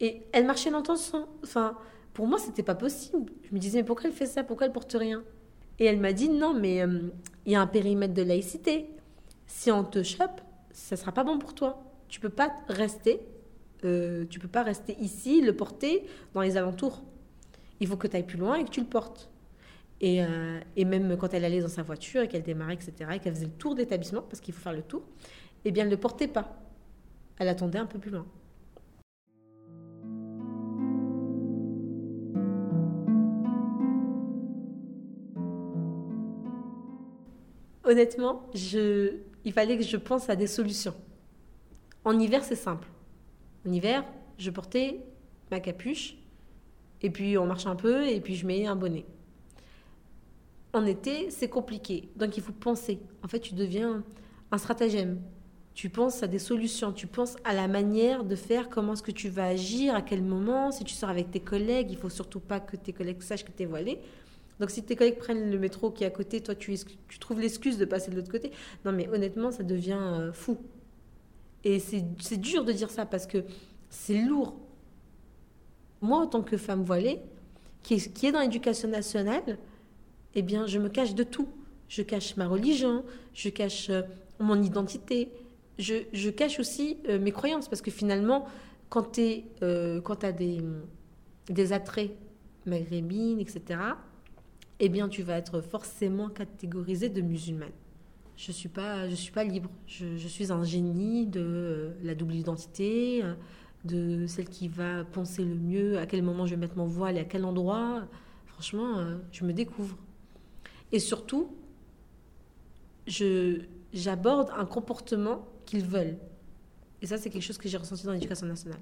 Et 0.00 0.22
elle 0.32 0.46
marchait 0.46 0.70
longtemps 0.70 0.96
sans. 0.96 1.28
Enfin, 1.42 1.76
pour 2.14 2.26
moi, 2.26 2.38
c'était 2.38 2.62
pas 2.62 2.74
possible. 2.74 3.32
Je 3.42 3.54
me 3.54 3.58
disais, 3.58 3.78
mais 3.78 3.84
pourquoi 3.84 4.08
elle 4.08 4.16
fait 4.16 4.26
ça? 4.26 4.44
Pourquoi 4.44 4.66
elle 4.66 4.72
porte 4.72 4.94
rien? 4.98 5.22
Et 5.78 5.84
elle 5.84 5.98
m'a 5.98 6.12
dit, 6.12 6.28
non, 6.28 6.54
mais 6.54 6.80
euh, 6.82 7.10
il 7.44 7.52
y 7.52 7.56
a 7.56 7.60
un 7.60 7.66
périmètre 7.66 8.14
de 8.14 8.22
laïcité. 8.22 8.86
Si 9.46 9.70
on 9.70 9.84
te 9.84 10.02
chope, 10.02 10.40
ça 10.70 10.96
sera 10.96 11.12
pas 11.12 11.24
bon 11.24 11.38
pour 11.38 11.54
toi. 11.54 11.82
Tu 12.14 12.20
peux 12.20 12.28
pas 12.28 12.54
rester. 12.68 13.18
Euh, 13.82 14.24
tu 14.30 14.38
peux 14.38 14.46
pas 14.46 14.62
rester 14.62 14.96
ici, 15.00 15.40
le 15.40 15.52
porter 15.52 16.06
dans 16.32 16.42
les 16.42 16.56
alentours. 16.56 17.02
Il 17.80 17.88
faut 17.88 17.96
que 17.96 18.06
tu 18.06 18.14
ailles 18.14 18.22
plus 18.22 18.38
loin 18.38 18.54
et 18.54 18.64
que 18.64 18.70
tu 18.70 18.78
le 18.78 18.86
portes. 18.86 19.28
Et, 20.00 20.22
euh, 20.22 20.60
et, 20.76 20.84
même 20.84 21.16
quand 21.16 21.34
elle 21.34 21.44
allait 21.44 21.60
dans 21.60 21.66
sa 21.66 21.82
voiture 21.82 22.22
et 22.22 22.28
qu'elle 22.28 22.44
démarrait, 22.44 22.74
etc., 22.74 23.10
et 23.14 23.18
qu'elle 23.18 23.34
faisait 23.34 23.46
le 23.46 23.52
tour 23.58 23.74
d'établissement, 23.74 24.22
parce 24.22 24.38
qu'il 24.38 24.54
faut 24.54 24.62
faire 24.62 24.72
le 24.72 24.82
tour, 24.82 25.02
eh 25.64 25.72
bien, 25.72 25.82
elle 25.82 25.88
ne 25.88 25.96
le 25.96 26.00
portait 26.00 26.28
pas. 26.28 26.56
Elle 27.40 27.48
attendait 27.48 27.80
un 27.80 27.86
peu 27.86 27.98
plus 27.98 28.12
loin. 28.12 28.26
honnêtement, 37.82 38.48
je, 38.54 39.16
il 39.44 39.52
fallait 39.52 39.76
que 39.76 39.84
je 39.84 39.96
pense 39.96 40.30
à 40.30 40.36
des 40.36 40.46
solutions. 40.46 40.94
En 42.04 42.18
hiver, 42.18 42.44
c'est 42.44 42.54
simple. 42.56 42.88
En 43.66 43.72
hiver, 43.72 44.04
je 44.38 44.50
portais 44.50 45.00
ma 45.50 45.60
capuche, 45.60 46.16
et 47.02 47.10
puis 47.10 47.38
on 47.38 47.46
marche 47.46 47.66
un 47.66 47.76
peu, 47.76 48.06
et 48.06 48.20
puis 48.20 48.34
je 48.34 48.46
mets 48.46 48.66
un 48.66 48.76
bonnet. 48.76 49.04
En 50.72 50.84
été, 50.84 51.30
c'est 51.30 51.48
compliqué. 51.48 52.08
Donc 52.16 52.36
il 52.36 52.42
faut 52.42 52.52
penser. 52.52 52.98
En 53.22 53.28
fait, 53.28 53.40
tu 53.40 53.54
deviens 53.54 54.02
un 54.50 54.58
stratagème. 54.58 55.20
Tu 55.74 55.88
penses 55.88 56.22
à 56.22 56.28
des 56.28 56.38
solutions, 56.38 56.92
tu 56.92 57.06
penses 57.06 57.36
à 57.44 57.52
la 57.52 57.66
manière 57.66 58.22
de 58.24 58.36
faire, 58.36 58.68
comment 58.68 58.92
est-ce 58.92 59.02
que 59.02 59.10
tu 59.10 59.28
vas 59.28 59.46
agir, 59.46 59.94
à 59.94 60.02
quel 60.02 60.22
moment, 60.22 60.70
si 60.70 60.84
tu 60.84 60.94
sors 60.94 61.10
avec 61.10 61.30
tes 61.30 61.40
collègues, 61.40 61.90
il 61.90 61.96
faut 61.96 62.10
surtout 62.10 62.38
pas 62.38 62.60
que 62.60 62.76
tes 62.76 62.92
collègues 62.92 63.22
sachent 63.22 63.44
que 63.44 63.50
tu 63.50 63.64
es 63.64 63.66
voilé. 63.66 63.98
Donc 64.60 64.70
si 64.70 64.84
tes 64.84 64.94
collègues 64.94 65.18
prennent 65.18 65.50
le 65.50 65.58
métro 65.58 65.90
qui 65.90 66.04
est 66.04 66.06
à 66.06 66.10
côté, 66.10 66.40
toi 66.40 66.54
tu, 66.54 66.76
trouves 67.18 67.40
l'excuse 67.40 67.76
de 67.76 67.84
passer 67.84 68.10
de 68.10 68.16
l'autre 68.16 68.30
côté. 68.30 68.52
Non 68.84 68.92
mais 68.92 69.08
honnêtement, 69.08 69.50
ça 69.50 69.64
devient 69.64 69.98
euh, 70.00 70.32
fou. 70.32 70.58
Et 71.64 71.78
c'est 71.78 72.36
dur 72.36 72.64
de 72.64 72.72
dire 72.72 72.90
ça 72.90 73.06
parce 73.06 73.26
que 73.26 73.44
c'est 73.88 74.20
lourd. 74.20 74.54
Moi, 76.02 76.18
en 76.18 76.26
tant 76.26 76.42
que 76.42 76.56
femme 76.56 76.84
voilée, 76.84 77.20
qui 77.82 77.94
est, 77.94 78.12
qui 78.12 78.26
est 78.26 78.32
dans 78.32 78.40
l'éducation 78.40 78.88
nationale, 78.88 79.58
eh 80.34 80.42
bien, 80.42 80.66
je 80.66 80.78
me 80.78 80.88
cache 80.88 81.14
de 81.14 81.22
tout. 81.22 81.48
Je 81.88 82.02
cache 82.02 82.36
ma 82.36 82.46
religion, 82.46 83.04
je 83.34 83.48
cache 83.48 83.88
euh, 83.90 84.02
mon 84.38 84.62
identité, 84.62 85.30
je, 85.78 86.30
cache 86.30 86.58
aussi 86.58 86.98
euh, 87.08 87.18
mes 87.18 87.32
croyances 87.32 87.68
parce 87.68 87.82
que 87.82 87.90
finalement, 87.90 88.46
quand 88.88 89.12
tu 89.12 89.44
as 89.60 90.32
des, 90.32 90.60
des 91.48 91.72
attraits 91.72 92.10
maghrébines, 92.66 93.40
etc., 93.40 93.80
eh 94.80 94.88
bien, 94.88 95.08
tu 95.08 95.22
vas 95.22 95.38
être 95.38 95.60
forcément 95.60 96.28
catégorisée 96.28 97.08
de 97.08 97.20
musulmane. 97.20 97.70
Je 98.36 98.50
suis, 98.50 98.68
pas, 98.68 99.08
je 99.08 99.14
suis 99.14 99.32
pas 99.32 99.44
libre. 99.44 99.70
Je, 99.86 100.28
suis 100.28 100.50
un 100.50 100.64
génie 100.64 101.26
de 101.26 101.40
euh, 101.40 101.90
la 102.02 102.14
double 102.14 102.34
identité, 102.34 103.22
euh, 103.22 103.34
de 103.84 104.26
celle 104.26 104.48
qui 104.48 104.66
va 104.66 105.04
penser 105.04 105.44
le 105.44 105.54
mieux, 105.54 105.98
à 105.98 106.06
quel 106.06 106.22
moment 106.22 106.44
je 106.44 106.50
vais 106.50 106.60
mettre 106.60 106.76
mon 106.76 106.86
voile 106.86 107.16
et 107.16 107.20
à 107.20 107.24
quel 107.24 107.44
endroit. 107.44 108.08
Franchement, 108.46 108.98
euh, 108.98 109.18
je 109.30 109.44
me 109.44 109.52
découvre. 109.52 109.96
Et 110.90 110.98
surtout, 110.98 111.54
j'aborde 113.06 114.50
un 114.56 114.64
comportement 114.64 115.46
qu'ils 115.64 115.84
veulent. 115.84 116.18
Et 117.02 117.06
ça, 117.06 117.18
c'est 117.18 117.30
quelque 117.30 117.42
chose 117.42 117.58
que 117.58 117.68
j'ai 117.68 117.76
ressenti 117.76 118.04
dans 118.04 118.12
l'éducation 118.12 118.46
nationale. 118.46 118.80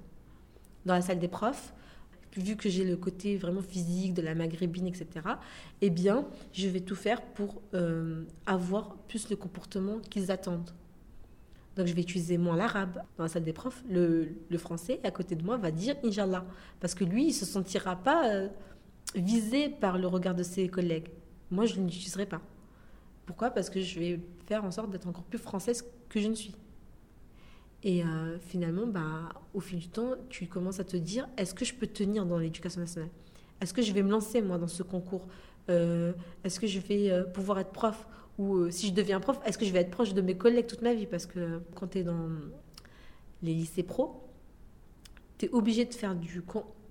Dans 0.85 0.93
la 0.93 1.01
salle 1.01 1.19
des 1.19 1.27
profs, 1.27 1.73
vu 2.37 2.55
que 2.55 2.69
j'ai 2.69 2.83
le 2.83 2.95
côté 2.97 3.37
vraiment 3.37 3.61
physique 3.61 4.13
de 4.13 4.21
la 4.21 4.35
maghrébine, 4.35 4.87
etc., 4.87 5.07
eh 5.81 5.89
bien, 5.89 6.25
je 6.53 6.67
vais 6.67 6.79
tout 6.79 6.95
faire 6.95 7.21
pour 7.21 7.61
euh, 7.73 8.23
avoir 8.45 8.95
plus 9.07 9.29
le 9.29 9.35
comportement 9.35 9.99
qu'ils 10.09 10.31
attendent. 10.31 10.71
Donc, 11.75 11.87
je 11.87 11.93
vais 11.93 12.01
utiliser 12.01 12.37
moins 12.37 12.55
l'arabe 12.55 13.01
dans 13.17 13.23
la 13.23 13.29
salle 13.29 13.43
des 13.43 13.53
profs. 13.53 13.83
Le, 13.89 14.27
français, 14.57 14.99
à 15.03 15.11
côté 15.11 15.35
de 15.35 15.43
moi, 15.43 15.57
va 15.57 15.71
dire 15.71 15.95
Inch'Allah. 16.03 16.45
Parce 16.79 16.93
que 16.93 17.03
lui, 17.03 17.27
il 17.27 17.33
se 17.33 17.45
sentira 17.45 17.95
pas 17.95 18.29
euh, 18.29 18.47
visé 19.15 19.69
par 19.69 19.97
le 19.97 20.07
regard 20.07 20.35
de 20.35 20.43
ses 20.43 20.67
collègues. 20.67 21.07
Moi, 21.49 21.65
je 21.65 21.79
ne 21.79 21.85
l'utiliserai 21.85 22.27
pas. 22.27 22.41
Pourquoi? 23.25 23.49
Parce 23.49 23.69
que 23.69 23.81
je 23.81 23.99
vais 23.99 24.19
faire 24.45 24.63
en 24.63 24.71
sorte 24.71 24.91
d'être 24.91 25.07
encore 25.07 25.23
plus 25.23 25.39
française 25.39 25.83
que 26.09 26.19
je 26.19 26.27
ne 26.27 26.35
suis. 26.35 26.53
Et 27.83 28.03
euh, 28.03 28.39
finalement, 28.39 28.87
bah, 28.87 29.29
au 29.53 29.59
fil 29.59 29.79
du 29.79 29.89
temps, 29.89 30.11
tu 30.29 30.47
commences 30.47 30.79
à 30.79 30.85
te 30.85 30.95
dire, 30.95 31.27
est-ce 31.37 31.53
que 31.53 31.65
je 31.65 31.73
peux 31.73 31.87
tenir 31.87 32.25
dans 32.25 32.37
l'éducation 32.37 32.81
nationale? 32.81 33.09
Est-ce 33.59 33.73
que 33.73 33.81
je 33.81 33.91
vais 33.91 34.03
me 34.03 34.09
lancer, 34.09 34.41
moi, 34.41 34.57
dans 34.57 34.67
ce 34.67 34.83
concours? 34.83 35.27
Euh, 35.69 36.13
Est-ce 36.43 36.59
que 36.59 36.67
je 36.67 36.79
vais 36.79 37.11
euh, 37.11 37.23
pouvoir 37.23 37.59
être 37.59 37.71
prof? 37.71 38.07
Ou 38.39 38.69
si 38.71 38.87
je 38.87 38.93
deviens 38.93 39.19
prof, 39.19 39.39
est-ce 39.45 39.57
que 39.57 39.65
je 39.65 39.71
vais 39.71 39.79
être 39.81 39.91
proche 39.91 40.13
de 40.13 40.21
mes 40.21 40.35
collègues 40.35 40.65
toute 40.65 40.81
ma 40.81 40.93
vie? 40.93 41.05
Parce 41.05 41.25
que 41.25 41.61
quand 41.75 41.87
tu 41.87 41.99
es 41.99 42.03
dans 42.03 42.29
les 43.43 43.53
lycées 43.53 43.83
pro, 43.83 44.23
tu 45.37 45.45
es 45.45 45.49
obligé 45.51 45.85
de 45.85 45.93
faire 45.93 46.15
du, 46.15 46.41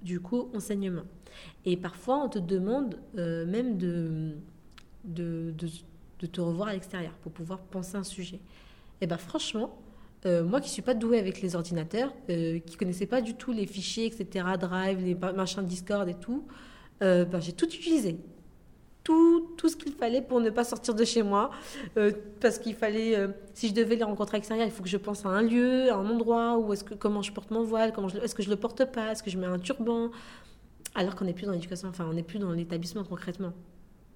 du 0.02 0.20
co-enseignement. 0.20 1.02
Et 1.64 1.76
parfois, 1.76 2.22
on 2.24 2.28
te 2.28 2.38
demande 2.38 3.00
même 3.14 3.76
de, 3.76 4.36
de, 5.04 5.52
de, 6.20 6.26
te 6.26 6.40
revoir 6.40 6.68
à 6.68 6.74
l'extérieur 6.74 7.14
pour 7.14 7.32
pouvoir 7.32 7.58
penser 7.58 7.96
un 7.96 8.04
sujet. 8.04 8.38
Et 9.00 9.06
bien 9.08 9.18
franchement, 9.18 9.76
euh, 10.24 10.44
moi 10.44 10.60
qui 10.60 10.70
suis 10.70 10.82
pas 10.82 10.94
douée 10.94 11.18
avec 11.18 11.42
les 11.42 11.56
ordinateurs, 11.56 12.12
euh, 12.30 12.60
qui 12.60 12.76
connaissais 12.76 13.06
pas 13.06 13.20
du 13.20 13.34
tout 13.34 13.52
les 13.52 13.66
fichiers, 13.66 14.06
etc., 14.06 14.44
Drive, 14.60 15.00
les 15.04 15.14
machins 15.14 15.64
Discord 15.64 16.08
et 16.08 16.14
tout, 16.14 16.46
euh, 17.02 17.24
ben, 17.24 17.40
j'ai 17.40 17.52
tout 17.52 17.66
utilisé. 17.66 18.18
tout, 19.02 19.54
tout 19.56 19.68
ce 19.68 19.76
qu'il 19.76 19.92
fallait 19.92 20.22
pour 20.22 20.40
ne 20.40 20.50
pas 20.50 20.62
sortir 20.62 20.94
de 20.94 21.04
chez 21.04 21.24
moi. 21.24 21.50
Euh, 21.96 22.12
parce 22.40 22.58
qu'il 22.58 22.74
fallait, 22.74 23.16
si 23.52 23.68
je 23.68 23.74
devais 23.74 23.96
les 23.96 24.04
rencontrer 24.04 24.38
extérieures, 24.38 24.66
il 24.66 24.72
faut 24.72 24.82
que 24.84 24.88
je 24.88 24.96
pense 24.96 25.26
à 25.26 25.28
un 25.30 25.42
lieu, 25.42 25.90
à 25.90 25.96
un 25.96 26.08
endroit, 26.08 26.56
où 26.58 26.72
est-ce 26.72 26.84
que, 26.84 26.94
comment 26.94 27.22
je 27.22 27.32
porte 27.32 27.50
mon 27.50 27.64
voile, 27.64 27.92
comment 27.92 28.08
est-ce 28.08 28.34
que 28.34 28.44
je 28.44 28.50
le 28.50 28.56
porte 28.56 28.84
pas, 28.92 29.10
est-ce 29.12 29.22
que 29.24 29.30
je 29.30 29.38
mets 29.38 29.46
un 29.46 29.58
turban? 29.58 30.10
Alors 30.94 31.16
qu'on 31.16 31.24
n'est 31.24 31.32
plus 31.32 31.46
dans 31.46 31.52
l'éducation, 31.52 31.88
enfin, 31.88 32.06
on 32.08 32.12
n'est 32.12 32.22
plus 32.22 32.38
dans 32.38 32.52
l'établissement 32.52 33.02
concrètement. 33.02 33.52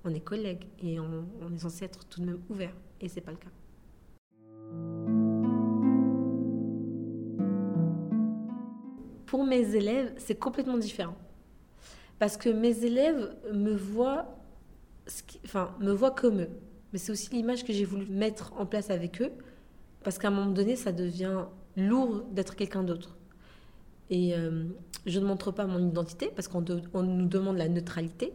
On 0.05 0.15
est 0.15 0.21
collègues 0.21 0.67
et 0.81 1.01
on, 1.01 1.27
on 1.43 1.53
est 1.53 1.59
censé 1.59 1.85
être 1.85 2.07
tout 2.07 2.21
de 2.21 2.27
même 2.27 2.41
ouvert. 2.49 2.73
Et 3.01 3.09
c'est 3.09 3.23
pas 3.23 3.33
le 3.33 3.39
cas. 3.39 3.51
Pour 9.37 9.45
mes 9.45 9.75
élèves, 9.77 10.15
c'est 10.17 10.39
complètement 10.39 10.79
différent. 10.79 11.15
Parce 12.19 12.39
que 12.39 12.49
mes 12.49 12.87
élèves 12.87 13.37
me 13.53 13.75
voient 13.75 14.35
enfin, 15.45 15.77
me 15.79 15.93
voient 15.93 16.13
comme 16.13 16.41
eux. 16.41 16.49
Mais 16.91 16.99
c'est 16.99 17.13
aussi 17.13 17.29
l'image 17.35 17.63
que 17.63 17.75
j'ai 17.75 17.85
voulu 17.85 18.07
mettre 18.07 18.55
en 18.57 18.65
place 18.65 18.89
avec 18.89 19.21
eux, 19.21 19.31
parce 20.03 20.17
qu'à 20.17 20.29
un 20.29 20.31
moment 20.31 20.53
donné, 20.53 20.75
ça 20.75 20.91
devient 20.91 21.45
lourd 21.77 22.23
d'être 22.33 22.57
quelqu'un 22.57 22.83
d'autre. 22.83 23.19
Et 24.09 24.35
euh, 24.35 24.65
je 25.05 25.21
ne 25.21 25.27
montre 25.27 25.51
pas 25.51 25.67
mon 25.67 25.87
identité, 25.87 26.31
parce 26.35 26.49
qu'on 26.49 26.63
nous 26.63 27.27
demande 27.27 27.59
la 27.59 27.69
neutralité, 27.69 28.33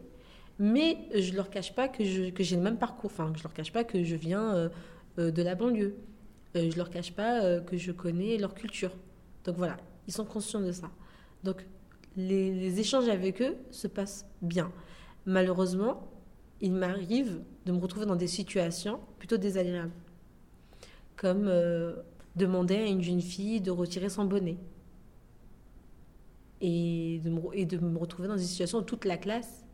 mais 0.60 0.98
je 1.16 1.32
ne 1.32 1.36
leur 1.36 1.50
cache 1.50 1.74
pas 1.74 1.88
que 1.88 2.04
j'ai 2.04 2.56
le 2.56 2.62
même 2.62 2.78
parcours, 2.78 3.10
enfin, 3.12 3.32
je 3.36 3.42
leur 3.42 3.52
cache 3.52 3.72
pas 3.72 3.82
que 3.82 4.04
je 4.04 4.14
viens 4.14 4.54
euh, 4.54 4.68
euh, 5.18 5.30
de 5.32 5.42
la 5.42 5.56
banlieue. 5.56 5.96
je 6.54 6.76
leur 6.76 6.90
cache 6.90 7.12
pas 7.12 7.58
que 7.58 7.76
je 7.76 7.90
connais 7.90 8.38
leur 8.38 8.54
culture. 8.54 8.92
Donc 9.44 9.56
voilà, 9.56 9.78
ils 10.06 10.12
sont 10.12 10.24
conscients 10.24 10.60
de 10.60 10.72
ça. 10.72 10.90
Donc 11.44 11.66
les, 12.16 12.80
échanges 12.80 13.08
avec 13.08 13.40
eux 13.42 13.56
se 13.70 13.86
passent 13.86 14.26
bien. 14.40 14.72
Malheureusement, 15.26 16.08
il 16.60 16.72
m'arrive 16.72 17.42
de 17.66 17.72
me 17.72 17.78
retrouver 17.78 18.06
dans 18.06 18.16
des 18.16 18.26
situations 18.26 19.00
plutôt 19.18 19.36
désagréables. 19.36 19.92
Comme 21.16 21.46
euh, 21.46 21.96
demander 22.36 22.76
à 22.76 22.86
une 22.86 23.02
jeune 23.02 23.20
fille 23.20 23.60
de 23.60 23.70
retirer 23.70 24.08
son 24.08 24.24
bonnet. 24.24 24.56
Et 26.60 27.20
de, 27.24 27.30
me, 27.30 27.98
retrouver 27.98 28.28
dans 28.28 28.36
des 28.36 28.42
situations 28.42 28.78
où 28.78 28.82
toute 28.82 29.04
la 29.04 29.16
classe 29.16 29.64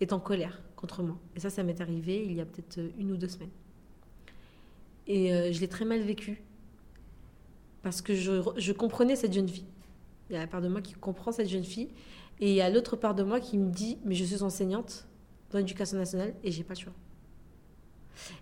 est 0.00 0.14
en 0.14 0.20
colère 0.20 0.62
contre 0.76 1.02
moi. 1.02 1.18
Et 1.36 1.40
ça, 1.40 1.50
ça 1.50 1.62
m'est 1.62 1.80
arrivé 1.80 2.24
il 2.24 2.32
y 2.32 2.40
a 2.40 2.46
peut-être 2.46 2.80
une 2.98 3.12
ou 3.12 3.16
deux 3.16 3.28
semaines. 3.28 3.50
Et 5.06 5.34
euh, 5.34 5.52
je 5.52 5.60
l'ai 5.60 5.68
très 5.68 5.84
mal 5.84 6.00
vécu. 6.00 6.42
Parce 7.82 8.00
que 8.00 8.14
je, 8.14 8.42
je, 8.56 8.72
comprenais 8.72 9.16
cette 9.16 9.32
jeune 9.32 9.48
fille. 9.48 9.66
Il 10.30 10.34
y 10.34 10.36
a 10.36 10.40
la 10.40 10.46
part 10.46 10.62
de 10.62 10.68
moi 10.68 10.80
qui 10.80 10.94
comprend 10.94 11.32
cette 11.32 11.48
jeune 11.48 11.64
fille. 11.64 11.88
Et 12.40 12.50
il 12.50 12.54
y 12.54 12.60
a 12.60 12.70
l'autre 12.70 12.96
part 12.96 13.14
de 13.14 13.22
moi 13.22 13.40
qui 13.40 13.58
me 13.58 13.70
dit, 13.70 13.98
mais 14.04 14.14
je 14.14 14.24
suis 14.24 14.42
enseignante 14.42 15.06
dans 15.50 15.58
l'éducation 15.58 15.98
nationale 15.98 16.34
et 16.42 16.50
j'ai 16.50 16.64
pas 16.64 16.74
le 16.74 16.80
choix. 16.80 16.92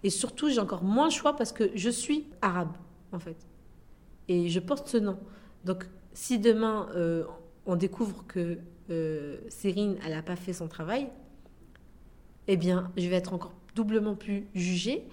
Et 0.02 0.10
surtout, 0.10 0.48
j'ai 0.48 0.60
encore 0.60 0.82
moins 0.82 1.06
le 1.06 1.12
choix 1.12 1.36
parce 1.36 1.52
que 1.52 1.70
je 1.74 1.90
suis 1.90 2.26
arabe, 2.42 2.76
en 3.12 3.18
fait. 3.18 3.36
Et 4.28 4.48
je 4.48 4.60
porte 4.60 4.88
ce 4.88 4.96
nom. 4.96 5.18
Donc, 5.64 5.86
si 6.12 6.38
demain, 6.38 6.88
euh, 6.94 7.24
on 7.66 7.76
découvre 7.76 8.24
que 8.26 8.58
euh, 8.90 9.38
Cérine, 9.48 9.96
elle 10.04 10.12
n'a 10.12 10.22
pas 10.22 10.36
fait 10.36 10.52
son 10.52 10.68
travail, 10.68 11.08
eh 12.48 12.56
bien, 12.56 12.90
je 12.96 13.08
vais 13.08 13.16
être 13.16 13.32
encore 13.32 13.54
doublement 13.74 14.14
plus 14.14 14.46
jugée 14.54 15.04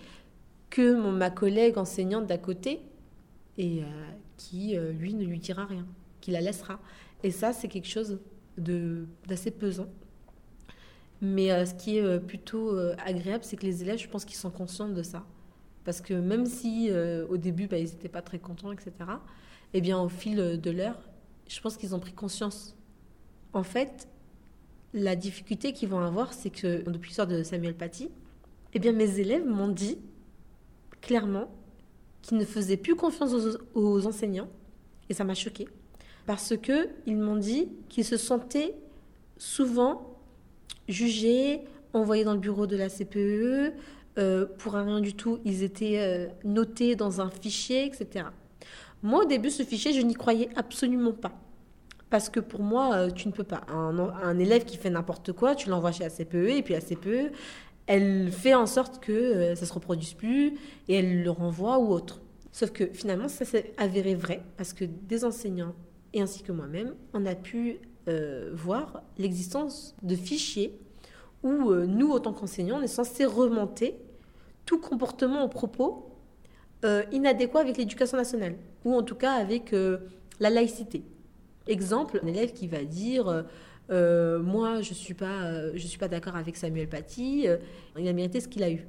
que 0.70 0.96
mon, 0.96 1.12
ma 1.12 1.30
collègue 1.30 1.78
enseignante 1.78 2.26
d'à 2.26 2.38
côté, 2.38 2.82
et 3.58 3.82
euh, 3.82 3.86
qui, 4.38 4.76
lui, 4.76 5.14
ne 5.14 5.26
lui 5.26 5.40
dira 5.40 5.66
rien, 5.66 5.86
qui 6.22 6.32
la 6.32 6.42
laissera. 6.42 6.80
Et 7.24 7.32
ça, 7.32 7.54
c'est 7.54 7.68
quelque 7.68 7.88
chose 7.88 8.20
d'assez 8.58 9.52
pesant 9.52 9.88
mais 11.22 11.52
euh, 11.52 11.66
ce 11.66 11.74
qui 11.74 11.98
est 11.98 12.02
euh, 12.02 12.20
plutôt 12.20 12.70
euh, 12.70 12.96
agréable, 13.04 13.44
c'est 13.44 13.58
que 13.58 13.66
les 13.66 13.82
élèves, 13.82 13.98
je 13.98 14.08
pense 14.08 14.26
qu'ils 14.26 14.38
sont 14.38 14.52
conscients 14.52 14.90
de 14.90 15.04
ça. 15.04 15.26
Parce 15.84 16.02
que 16.02 16.14
même 16.14 16.46
si 16.46 16.92
au 17.30 17.38
début, 17.38 17.68
bah, 17.68 17.78
ils 17.78 17.86
n'étaient 17.86 18.10
pas 18.10 18.22
très 18.22 18.40
contents, 18.40 18.74
etc., 18.74 18.92
eh 19.74 19.80
bien, 19.80 19.98
au 19.98 20.10
fil 20.10 20.60
de 20.60 20.70
l'heure, 20.72 21.00
je 21.48 21.62
pense 21.62 21.78
qu'ils 21.78 21.96
ont 21.96 22.00
pris 22.00 22.12
conscience. 22.12 22.76
En 23.54 23.64
fait, 23.64 24.10
la 24.94 25.16
difficulté 25.16 25.72
qu'ils 25.72 25.88
vont 25.88 26.00
avoir, 26.00 26.34
c'est 26.34 26.50
que 26.50 26.84
depuis 26.90 27.08
l'histoire 27.08 27.28
de 27.28 27.42
Samuel 27.42 27.74
Paty, 27.74 28.10
eh 28.74 28.80
bien, 28.80 28.92
mes 28.92 29.22
élèves 29.22 29.46
m'ont 29.46 29.70
dit 29.70 29.98
clairement 31.00 31.50
qu'ils 32.28 32.38
ne 32.38 32.46
faisaient 32.46 32.78
plus 32.78 32.96
confiance 32.96 33.34
aux, 33.74 34.06
enseignants, 34.06 34.50
et 35.10 35.14
ça 35.14 35.24
m'a 35.24 35.34
choqué, 35.34 35.68
parce 36.26 36.54
qu'ils 36.58 37.18
m'ont 37.18 37.38
dit 37.38 37.70
qu'ils 37.90 38.06
se 38.06 38.18
sentaient 38.18 38.76
souvent 39.38 40.18
jugés, 40.90 41.62
envoyés 41.94 42.24
dans 42.24 42.34
le 42.34 42.40
bureau 42.40 42.68
de 42.68 42.76
la 42.76 42.90
CPE. 42.90 43.74
Euh, 44.18 44.46
pour 44.58 44.76
un 44.76 44.84
rien 44.84 45.00
du 45.00 45.14
tout, 45.14 45.40
ils 45.46 45.64
étaient 45.64 46.00
euh, 46.00 46.28
notés 46.44 46.96
dans 46.96 47.22
un 47.22 47.30
fichier, 47.30 47.86
etc. 47.86 48.26
Moi, 49.04 49.24
au 49.24 49.26
début, 49.26 49.52
ce 49.52 49.64
fichier, 49.64 49.94
je 49.94 50.02
n'y 50.02 50.16
croyais 50.16 50.50
absolument 50.56 51.14
pas. 51.14 51.32
Parce 52.10 52.30
que 52.30 52.40
pour 52.40 52.62
moi, 52.62 52.96
euh, 52.96 53.12
tu 53.12 53.28
ne 53.28 53.34
peux 53.34 53.44
pas. 53.44 53.62
Un, 53.70 54.40
élève 54.40 54.66
qui 54.66 54.78
fait 54.78 54.90
n'importe 54.90 55.34
quoi, 55.34 55.56
tu 55.56 55.70
l'envoies 55.70 55.92
chez 55.92 56.04
la 56.04 56.10
CPE, 56.10 56.58
et 56.58 56.64
puis 56.64 56.74
la 56.74 56.82
CPE, 56.82 57.32
elle 57.88 58.32
fait 58.32 58.54
en 58.54 58.66
sorte 58.66 59.00
que 59.00 59.56
ça 59.56 59.62
ne 59.62 59.66
se 59.66 59.74
reproduise 59.74 60.14
plus, 60.14 60.54
et 60.88 60.96
elle 60.96 61.24
le 61.24 61.32
renvoie 61.32 61.80
ou 61.80 61.92
autre. 61.92 62.22
Sauf 62.52 62.72
que 62.72 62.86
finalement, 62.88 63.28
ça 63.28 63.46
s'est 63.46 63.74
avéré 63.78 64.16
vrai, 64.16 64.44
parce 64.58 64.74
que 64.74 64.86
des 64.86 65.26
enseignants, 65.26 65.76
et 66.14 66.22
ainsi 66.22 66.44
que 66.44 66.52
moi-même, 66.52 66.96
on 67.14 67.26
a 67.26 67.36
pu 67.36 67.80
euh, 68.08 68.52
voir 68.54 69.04
l'existence 69.18 69.96
de 70.02 70.16
fichiers 70.16 70.80
où 71.44 71.70
euh, 71.70 71.86
nous, 71.86 72.12
en 72.12 72.20
tant 72.20 72.34
qu'enseignants, 72.34 72.80
on 72.80 72.82
est 72.82 72.88
censé 72.88 73.26
remonter 73.26 73.98
tout 74.66 74.80
comportement 74.80 75.46
ou 75.46 75.50
propos 75.50 76.10
euh, 76.84 77.04
inadéquat 77.12 77.60
avec 77.60 77.78
l'éducation 77.78 78.18
nationale, 78.18 78.56
ou 78.86 78.96
en 78.96 79.04
tout 79.04 79.16
cas 79.16 79.34
avec 79.34 79.76
la 80.40 80.50
laïcité. 80.50 81.04
Exemple, 81.68 82.20
un 82.24 82.28
élève 82.28 82.54
qui 82.54 82.68
va 82.68 82.84
dire 82.84 83.46
Moi, 83.90 84.82
je 84.82 84.90
ne 84.90 84.96
suis 84.96 85.14
pas, 85.14 85.76
suis 85.78 85.98
pas 85.98 86.08
d'accord 86.08 86.36
avec 86.36 86.58
Samuel 86.58 86.90
Paty, 86.90 87.48
il 87.98 88.08
a 88.08 88.14
mérité 88.14 88.40
ce 88.42 88.48
qu'il 88.48 88.64
a 88.64 88.72
eu. 88.72 88.86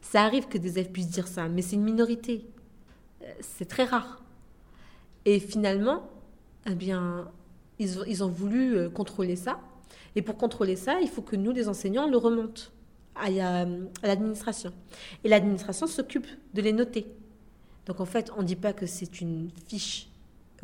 Ça 0.00 0.22
arrive 0.22 0.46
que 0.46 0.58
des 0.58 0.78
élèves 0.78 0.92
puissent 0.92 1.10
dire 1.10 1.26
ça, 1.26 1.48
mais 1.48 1.62
c'est 1.62 1.76
une 1.76 1.84
minorité. 1.84 2.46
C'est 3.40 3.66
très 3.66 3.84
rare. 3.84 4.22
Et 5.24 5.40
finalement, 5.40 6.08
eh 6.70 6.74
bien, 6.74 7.28
ils, 7.78 8.24
ont 8.24 8.28
voulu 8.28 8.76
euh, 8.76 8.88
contrôler 8.88 9.36
ça. 9.36 9.60
Et 10.14 10.22
pour 10.22 10.36
contrôler 10.36 10.76
ça, 10.76 11.00
il 11.00 11.08
faut 11.08 11.22
que 11.22 11.36
nous, 11.36 11.52
les 11.52 11.68
enseignants, 11.68 12.08
le 12.08 12.16
remontent 12.16 12.62
à, 13.14 13.28
l'administration. 14.02 14.72
Et 15.24 15.28
l'administration 15.28 15.86
s'occupe 15.86 16.26
de 16.54 16.62
les 16.62 16.72
noter. 16.72 17.06
Donc 17.86 18.00
en 18.00 18.04
fait, 18.04 18.30
on 18.36 18.42
ne 18.42 18.46
dit 18.46 18.56
pas 18.56 18.72
que 18.72 18.86
c'est 18.86 19.20
une 19.20 19.50
fiche 19.68 20.08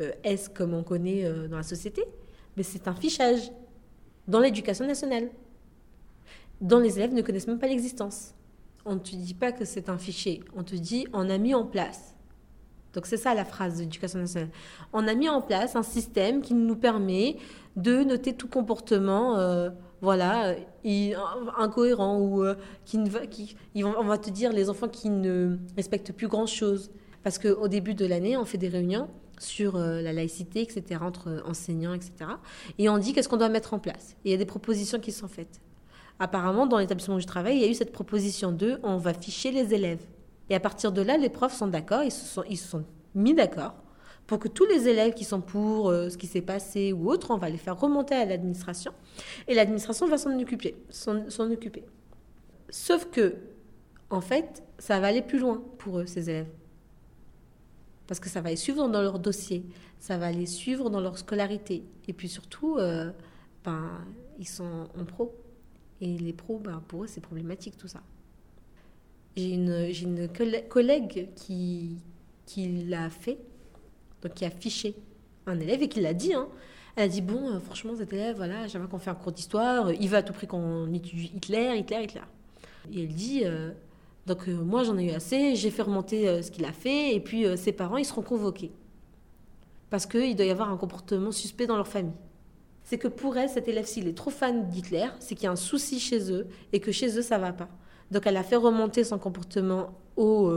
euh, 0.01 0.11
S 0.23 0.49
comme 0.49 0.73
on 0.73 0.83
connaît 0.83 1.25
euh, 1.25 1.47
dans 1.47 1.57
la 1.57 1.63
société, 1.63 2.03
mais 2.55 2.63
c'est 2.63 2.87
un 2.87 2.95
fichage 2.95 3.51
dans 4.27 4.39
l'éducation 4.39 4.85
nationale, 4.85 5.29
dont 6.61 6.79
les 6.79 6.97
élèves 6.97 7.13
ne 7.13 7.21
connaissent 7.21 7.47
même 7.47 7.59
pas 7.59 7.67
l'existence. 7.67 8.33
On 8.85 8.95
ne 8.95 8.99
te 8.99 9.15
dit 9.15 9.33
pas 9.33 9.51
que 9.51 9.65
c'est 9.65 9.89
un 9.89 9.97
fichier, 9.97 10.43
on 10.55 10.63
te 10.63 10.75
dit 10.75 11.07
on 11.13 11.29
a 11.29 11.37
mis 11.37 11.53
en 11.53 11.65
place 11.65 12.13
donc 12.93 13.07
c'est 13.07 13.17
ça 13.17 13.33
la 13.33 13.43
phrase 13.43 13.79
de 13.79 13.85
nationale. 13.85 14.49
On 14.93 15.07
a 15.07 15.15
mis 15.15 15.27
en 15.27 15.41
place 15.41 15.75
un 15.75 15.83
système 15.83 16.41
qui 16.41 16.53
nous 16.53 16.75
permet 16.75 17.37
de 17.75 18.03
noter 18.03 18.33
tout 18.33 18.47
comportement, 18.47 19.37
euh, 19.37 19.71
voilà, 20.01 20.55
incohérent 21.57 22.19
ou 22.19 22.43
euh, 22.43 22.55
qui 22.85 22.99
ne 22.99 23.09
va, 23.09 23.21
on 23.75 24.03
va 24.03 24.17
te 24.17 24.29
dire 24.29 24.53
les 24.53 24.69
enfants 24.69 24.89
qui 24.89 25.09
ne 25.09 25.57
respectent 25.75 26.13
plus 26.13 26.27
grand 26.27 26.45
chose. 26.45 26.91
Parce 27.23 27.39
qu'au 27.39 27.67
début 27.67 27.95
de 27.95 28.05
l'année, 28.05 28.37
on 28.37 28.45
fait 28.45 28.57
des 28.57 28.67
réunions 28.67 29.07
sur 29.39 29.75
euh, 29.75 30.01
la 30.01 30.13
laïcité, 30.13 30.61
etc., 30.61 31.01
entre 31.01 31.43
enseignants, 31.45 31.93
etc. 31.93 32.11
Et 32.77 32.89
on 32.89 32.97
dit 32.97 33.13
qu'est-ce 33.13 33.29
qu'on 33.29 33.37
doit 33.37 33.49
mettre 33.49 33.73
en 33.73 33.79
place. 33.79 34.15
Et 34.23 34.29
il 34.29 34.31
y 34.31 34.35
a 34.35 34.37
des 34.37 34.45
propositions 34.45 34.99
qui 34.99 35.11
sont 35.11 35.27
faites. 35.27 35.61
Apparemment, 36.19 36.67
dans 36.67 36.77
l'établissement 36.77 37.15
où 37.15 37.19
je 37.19 37.27
travaille, 37.27 37.57
il 37.57 37.61
y 37.61 37.65
a 37.65 37.69
eu 37.69 37.73
cette 37.73 37.91
proposition 37.91 38.51
de 38.51 38.79
on 38.83 38.97
va 38.97 39.13
ficher 39.13 39.51
les 39.51 39.73
élèves. 39.73 40.03
Et 40.49 40.55
à 40.55 40.59
partir 40.59 40.91
de 40.91 41.01
là, 41.01 41.17
les 41.17 41.29
profs 41.29 41.55
sont 41.55 41.67
d'accord, 41.67 42.03
ils 42.03 42.11
se 42.11 42.25
sont, 42.25 42.43
ils 42.49 42.57
sont 42.57 42.85
mis 43.15 43.33
d'accord 43.33 43.75
pour 44.27 44.39
que 44.39 44.47
tous 44.47 44.65
les 44.65 44.87
élèves 44.87 45.13
qui 45.13 45.25
sont 45.25 45.41
pour 45.41 45.89
euh, 45.89 46.09
ce 46.09 46.17
qui 46.17 46.27
s'est 46.27 46.41
passé 46.41 46.93
ou 46.93 47.09
autre, 47.09 47.31
on 47.31 47.37
va 47.37 47.49
les 47.49 47.57
faire 47.57 47.79
remonter 47.79 48.15
à 48.15 48.25
l'administration 48.25 48.93
et 49.47 49.53
l'administration 49.53 50.07
va 50.07 50.17
s'en 50.17 50.37
occuper, 50.39 50.75
s'en 50.89 51.51
occuper. 51.51 51.83
Sauf 52.69 53.09
que, 53.11 53.35
en 54.09 54.21
fait, 54.21 54.63
ça 54.79 54.99
va 54.99 55.07
aller 55.07 55.21
plus 55.21 55.39
loin 55.39 55.61
pour 55.77 55.99
eux, 55.99 56.05
ces 56.05 56.29
élèves. 56.29 56.49
Parce 58.07 58.19
que 58.19 58.29
ça 58.29 58.41
va 58.41 58.49
les 58.49 58.55
suivre 58.55 58.87
dans 58.89 59.01
leur 59.01 59.19
dossier, 59.19 59.65
ça 59.99 60.17
va 60.17 60.31
les 60.31 60.45
suivre 60.45 60.89
dans 60.89 60.99
leur 60.99 61.17
scolarité. 61.17 61.83
Et 62.07 62.13
puis 62.13 62.27
surtout, 62.27 62.77
euh, 62.77 63.11
ben, 63.63 63.89
ils 64.39 64.47
sont 64.47 64.87
en 64.99 65.05
pro. 65.05 65.33
Et 66.01 66.17
les 66.17 66.33
pros, 66.33 66.59
ben, 66.59 66.83
pour 66.87 67.05
eux, 67.05 67.07
c'est 67.07 67.21
problématique 67.21 67.77
tout 67.77 67.87
ça. 67.87 68.01
J'ai 69.35 69.51
une, 69.51 69.89
une, 70.01 70.27
collègue 70.69 71.29
qui, 71.35 71.97
qui 72.45 72.83
l'a 72.83 73.09
fait, 73.09 73.39
donc 74.21 74.33
qui 74.33 74.45
a 74.45 74.51
fiché 74.51 74.95
un 75.47 75.59
élève 75.59 75.81
et 75.81 75.89
qui 75.89 76.01
l'a 76.01 76.13
dit. 76.13 76.33
Hein. 76.33 76.47
Elle 76.95 77.03
a 77.03 77.07
dit 77.07 77.21
Bon, 77.21 77.49
euh, 77.49 77.59
franchement, 77.59 77.95
cet 77.95 78.13
élève, 78.13 78.35
voilà, 78.35 78.67
j'aimerais 78.67 78.89
qu'on 78.89 78.99
fait 78.99 79.09
un 79.09 79.15
cours 79.15 79.31
d'histoire. 79.31 79.91
Il 79.91 80.09
veut 80.09 80.17
à 80.17 80.23
tout 80.23 80.33
prix 80.33 80.45
qu'on 80.45 80.93
étudie 80.93 81.31
Hitler, 81.33 81.77
Hitler, 81.77 82.03
Hitler. 82.03 82.21
Et 82.91 83.03
elle 83.03 83.13
dit 83.13 83.41
euh, 83.45 83.71
Donc, 84.25 84.47
euh, 84.47 84.53
moi, 84.53 84.83
j'en 84.83 84.97
ai 84.97 85.05
eu 85.05 85.11
assez. 85.11 85.55
J'ai 85.55 85.69
fait 85.69 85.81
remonter 85.81 86.41
ce 86.41 86.51
qu'il 86.51 86.65
a 86.65 86.71
fait. 86.71 87.15
Et 87.15 87.19
puis, 87.19 87.45
ses 87.57 87.71
parents, 87.71 87.97
ils 87.97 88.05
seront 88.05 88.21
convoqués. 88.21 88.71
Parce 89.89 90.05
qu'il 90.05 90.35
doit 90.35 90.45
y 90.45 90.51
avoir 90.51 90.69
un 90.71 90.77
comportement 90.77 91.31
suspect 91.31 91.67
dans 91.67 91.77
leur 91.77 91.87
famille. 91.87 92.15
C'est 92.83 92.97
que 92.97 93.07
pour 93.07 93.37
elle, 93.37 93.49
cet 93.49 93.67
élève, 93.67 93.85
s'il 93.85 94.07
est 94.07 94.17
trop 94.17 94.31
fan 94.31 94.69
d'Hitler, 94.69 95.07
c'est 95.19 95.35
qu'il 95.35 95.45
y 95.45 95.47
a 95.47 95.51
un 95.51 95.55
souci 95.55 95.99
chez 95.99 96.31
eux 96.31 96.47
et 96.73 96.79
que 96.79 96.91
chez 96.91 97.17
eux, 97.17 97.21
ça 97.21 97.37
va 97.37 97.53
pas. 97.53 97.69
Donc, 98.11 98.25
elle 98.25 98.37
a 98.37 98.43
fait 98.43 98.55
remonter 98.55 99.03
son 99.03 99.19
comportement 99.19 99.91
au, 100.15 100.49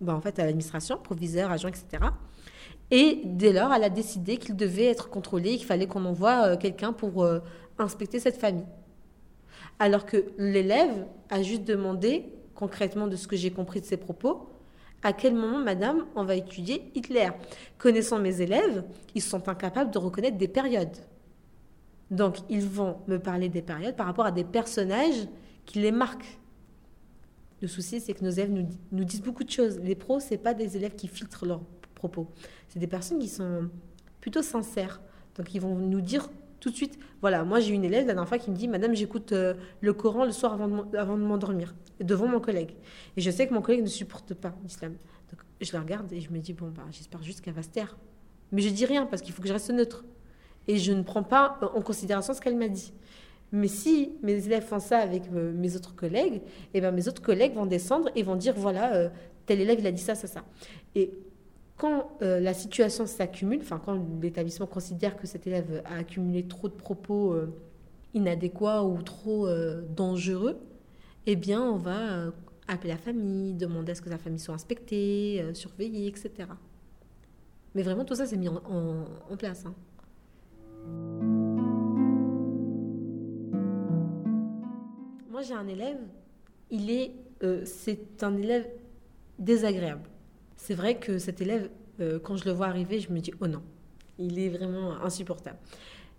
ben, 0.00 0.14
en 0.14 0.20
fait, 0.20 0.38
à 0.38 0.44
l'administration, 0.44 0.98
proviseur, 0.98 1.50
agent, 1.50 1.68
etc. 1.68 2.04
Et 2.90 3.22
dès 3.24 3.52
lors, 3.52 3.72
elle 3.72 3.84
a 3.84 3.90
décidé 3.90 4.36
qu'il 4.36 4.56
devait 4.56 4.84
être 4.84 5.08
contrôlé, 5.08 5.56
qu'il 5.56 5.66
fallait 5.66 5.86
qu'on 5.86 6.04
envoie 6.04 6.46
euh, 6.46 6.56
quelqu'un 6.56 6.92
pour 6.92 7.24
euh, 7.24 7.40
inspecter 7.78 8.20
cette 8.20 8.36
famille. 8.36 8.66
Alors 9.78 10.06
que 10.06 10.24
l'élève 10.38 11.06
a 11.28 11.42
juste 11.42 11.64
demandé, 11.64 12.32
concrètement 12.56 13.06
de 13.06 13.14
ce 13.14 13.28
que 13.28 13.36
j'ai 13.36 13.50
compris 13.52 13.80
de 13.80 13.86
ses 13.86 13.96
propos, 13.96 14.48
à 15.02 15.12
quel 15.12 15.34
moment, 15.34 15.58
madame, 15.58 16.06
on 16.16 16.24
va 16.24 16.34
étudier 16.34 16.90
Hitler? 16.94 17.28
Connaissant 17.78 18.18
mes 18.18 18.40
élèves, 18.40 18.82
ils 19.14 19.22
sont 19.22 19.48
incapables 19.48 19.90
de 19.90 19.98
reconnaître 19.98 20.38
des 20.38 20.48
périodes. 20.48 20.96
Donc, 22.10 22.38
ils 22.48 22.66
vont 22.66 22.98
me 23.06 23.18
parler 23.18 23.48
des 23.48 23.62
périodes 23.62 23.96
par 23.96 24.06
rapport 24.06 24.26
à 24.26 24.32
des 24.32 24.44
personnages 24.44 25.28
qui 25.64 25.80
les 25.80 25.92
marquent. 25.92 26.38
Le 27.60 27.68
souci, 27.68 28.00
c'est 28.00 28.14
que 28.14 28.24
nos 28.24 28.30
élèves 28.30 28.52
nous, 28.92 29.04
disent 29.04 29.22
beaucoup 29.22 29.44
de 29.44 29.50
choses. 29.50 29.78
Les 29.80 29.94
pros, 29.94 30.20
ce 30.20 30.34
pas 30.34 30.54
des 30.54 30.76
élèves 30.76 30.94
qui 30.94 31.08
filtrent 31.08 31.46
leurs 31.46 31.62
propos. 31.94 32.28
C'est 32.68 32.78
des 32.78 32.86
personnes 32.86 33.18
qui 33.18 33.28
sont 33.28 33.68
plutôt 34.20 34.42
sincères. 34.42 35.00
Donc, 35.36 35.54
ils 35.54 35.60
vont 35.60 35.74
nous 35.74 36.00
dire 36.00 36.28
tout 36.60 36.70
de 36.70 36.76
suite, 36.76 36.98
voilà, 37.20 37.44
moi 37.44 37.60
j'ai 37.60 37.74
une 37.74 37.84
élève 37.84 38.06
la 38.06 38.14
dernière 38.14 38.28
fois 38.28 38.38
qui 38.38 38.50
me 38.50 38.56
dit, 38.56 38.68
Madame, 38.68 38.94
j'écoute 38.94 39.32
euh, 39.32 39.54
le 39.80 39.92
Coran 39.92 40.24
le 40.24 40.32
soir 40.32 40.54
avant 40.54 40.68
de, 41.16 41.22
m'endormir, 41.22 41.74
devant 42.00 42.26
mon 42.26 42.40
collègue. 42.40 42.76
Et 43.16 43.20
je 43.20 43.30
sais 43.30 43.46
que 43.46 43.54
mon 43.54 43.62
collègue 43.62 43.82
ne 43.82 43.88
supporte 43.88 44.34
pas 44.34 44.54
l'islam. 44.62 44.92
Donc, 45.30 45.40
je 45.60 45.72
la 45.72 45.80
regarde 45.80 46.12
et 46.12 46.20
je 46.20 46.30
me 46.30 46.38
dis, 46.38 46.52
bon, 46.52 46.68
bah, 46.68 46.82
j'espère 46.90 47.22
juste 47.22 47.40
qu'elle 47.40 47.54
va 47.54 47.62
se 47.62 47.68
taire. 47.68 47.96
Mais 48.52 48.62
je 48.62 48.68
dis 48.68 48.86
rien 48.86 49.06
parce 49.06 49.22
qu'il 49.22 49.34
faut 49.34 49.42
que 49.42 49.48
je 49.48 49.52
reste 49.52 49.70
neutre. 49.70 50.04
Et 50.68 50.78
je 50.78 50.92
ne 50.92 51.02
prends 51.02 51.22
pas 51.22 51.58
en 51.74 51.80
considération 51.80 52.34
ce 52.34 52.40
qu'elle 52.40 52.56
m'a 52.56 52.68
dit. 52.68 52.92
Mais 53.52 53.68
si 53.68 54.12
mes 54.22 54.44
élèves 54.44 54.64
font 54.64 54.80
ça 54.80 54.98
avec 54.98 55.24
euh, 55.32 55.52
mes 55.52 55.76
autres 55.76 55.94
collègues, 55.94 56.34
et 56.34 56.42
eh 56.74 56.80
ben 56.80 56.90
mes 56.90 57.06
autres 57.06 57.22
collègues 57.22 57.54
vont 57.54 57.66
descendre 57.66 58.10
et 58.16 58.22
vont 58.24 58.34
dire 58.34 58.54
voilà, 58.56 58.94
euh, 58.94 59.08
tel 59.46 59.60
élève 59.60 59.78
il 59.78 59.86
a 59.86 59.92
dit 59.92 60.02
ça, 60.02 60.16
ça, 60.16 60.26
ça. 60.26 60.44
Et 60.96 61.12
quand 61.76 62.10
euh, 62.22 62.40
la 62.40 62.54
situation 62.54 63.06
s'accumule, 63.06 63.60
enfin 63.60 63.80
quand 63.84 64.00
l'établissement 64.22 64.66
considère 64.66 65.16
que 65.16 65.26
cet 65.26 65.46
élève 65.46 65.82
a 65.84 65.96
accumulé 65.96 66.46
trop 66.46 66.68
de 66.68 66.74
propos 66.74 67.36
inadéquats 68.14 68.82
ou 68.84 69.02
trop 69.02 69.48
dangereux, 69.94 70.58
eh 71.26 71.36
bien 71.36 71.62
on 71.62 71.76
va 71.76 72.32
appeler 72.66 72.90
la 72.90 72.98
famille, 72.98 73.52
demander 73.52 73.92
à 73.92 73.94
ce 73.94 74.02
que 74.02 74.08
sa 74.08 74.18
famille 74.18 74.40
soit 74.40 74.54
inspectée, 74.54 75.44
surveillée, 75.52 76.08
etc. 76.08 76.48
Mais 77.74 77.82
vraiment 77.82 78.04
tout 78.04 78.14
ça 78.14 78.26
c'est 78.26 78.38
mis 78.38 78.48
en, 78.48 79.36
place. 79.38 79.66
Hein. 79.66 79.74
Moi, 85.36 85.42
j'ai 85.42 85.52
un 85.52 85.66
élève, 85.66 85.98
il 86.70 86.90
est, 86.90 87.12
euh, 87.42 87.62
c'est 87.66 88.22
un 88.22 88.34
élève 88.38 88.66
désagréable. 89.38 90.08
C'est 90.56 90.74
vrai 90.74 90.98
que 90.98 91.18
cet 91.18 91.40
élève, 91.40 91.70
euh, 92.00 92.18
quand 92.18 92.36
je 92.36 92.44
le 92.44 92.52
vois 92.52 92.66
arriver, 92.66 93.00
je 93.00 93.10
me 93.12 93.20
dis, 93.20 93.32
oh 93.40 93.46
non, 93.46 93.62
il 94.18 94.38
est 94.38 94.48
vraiment 94.48 94.92
insupportable. 95.02 95.58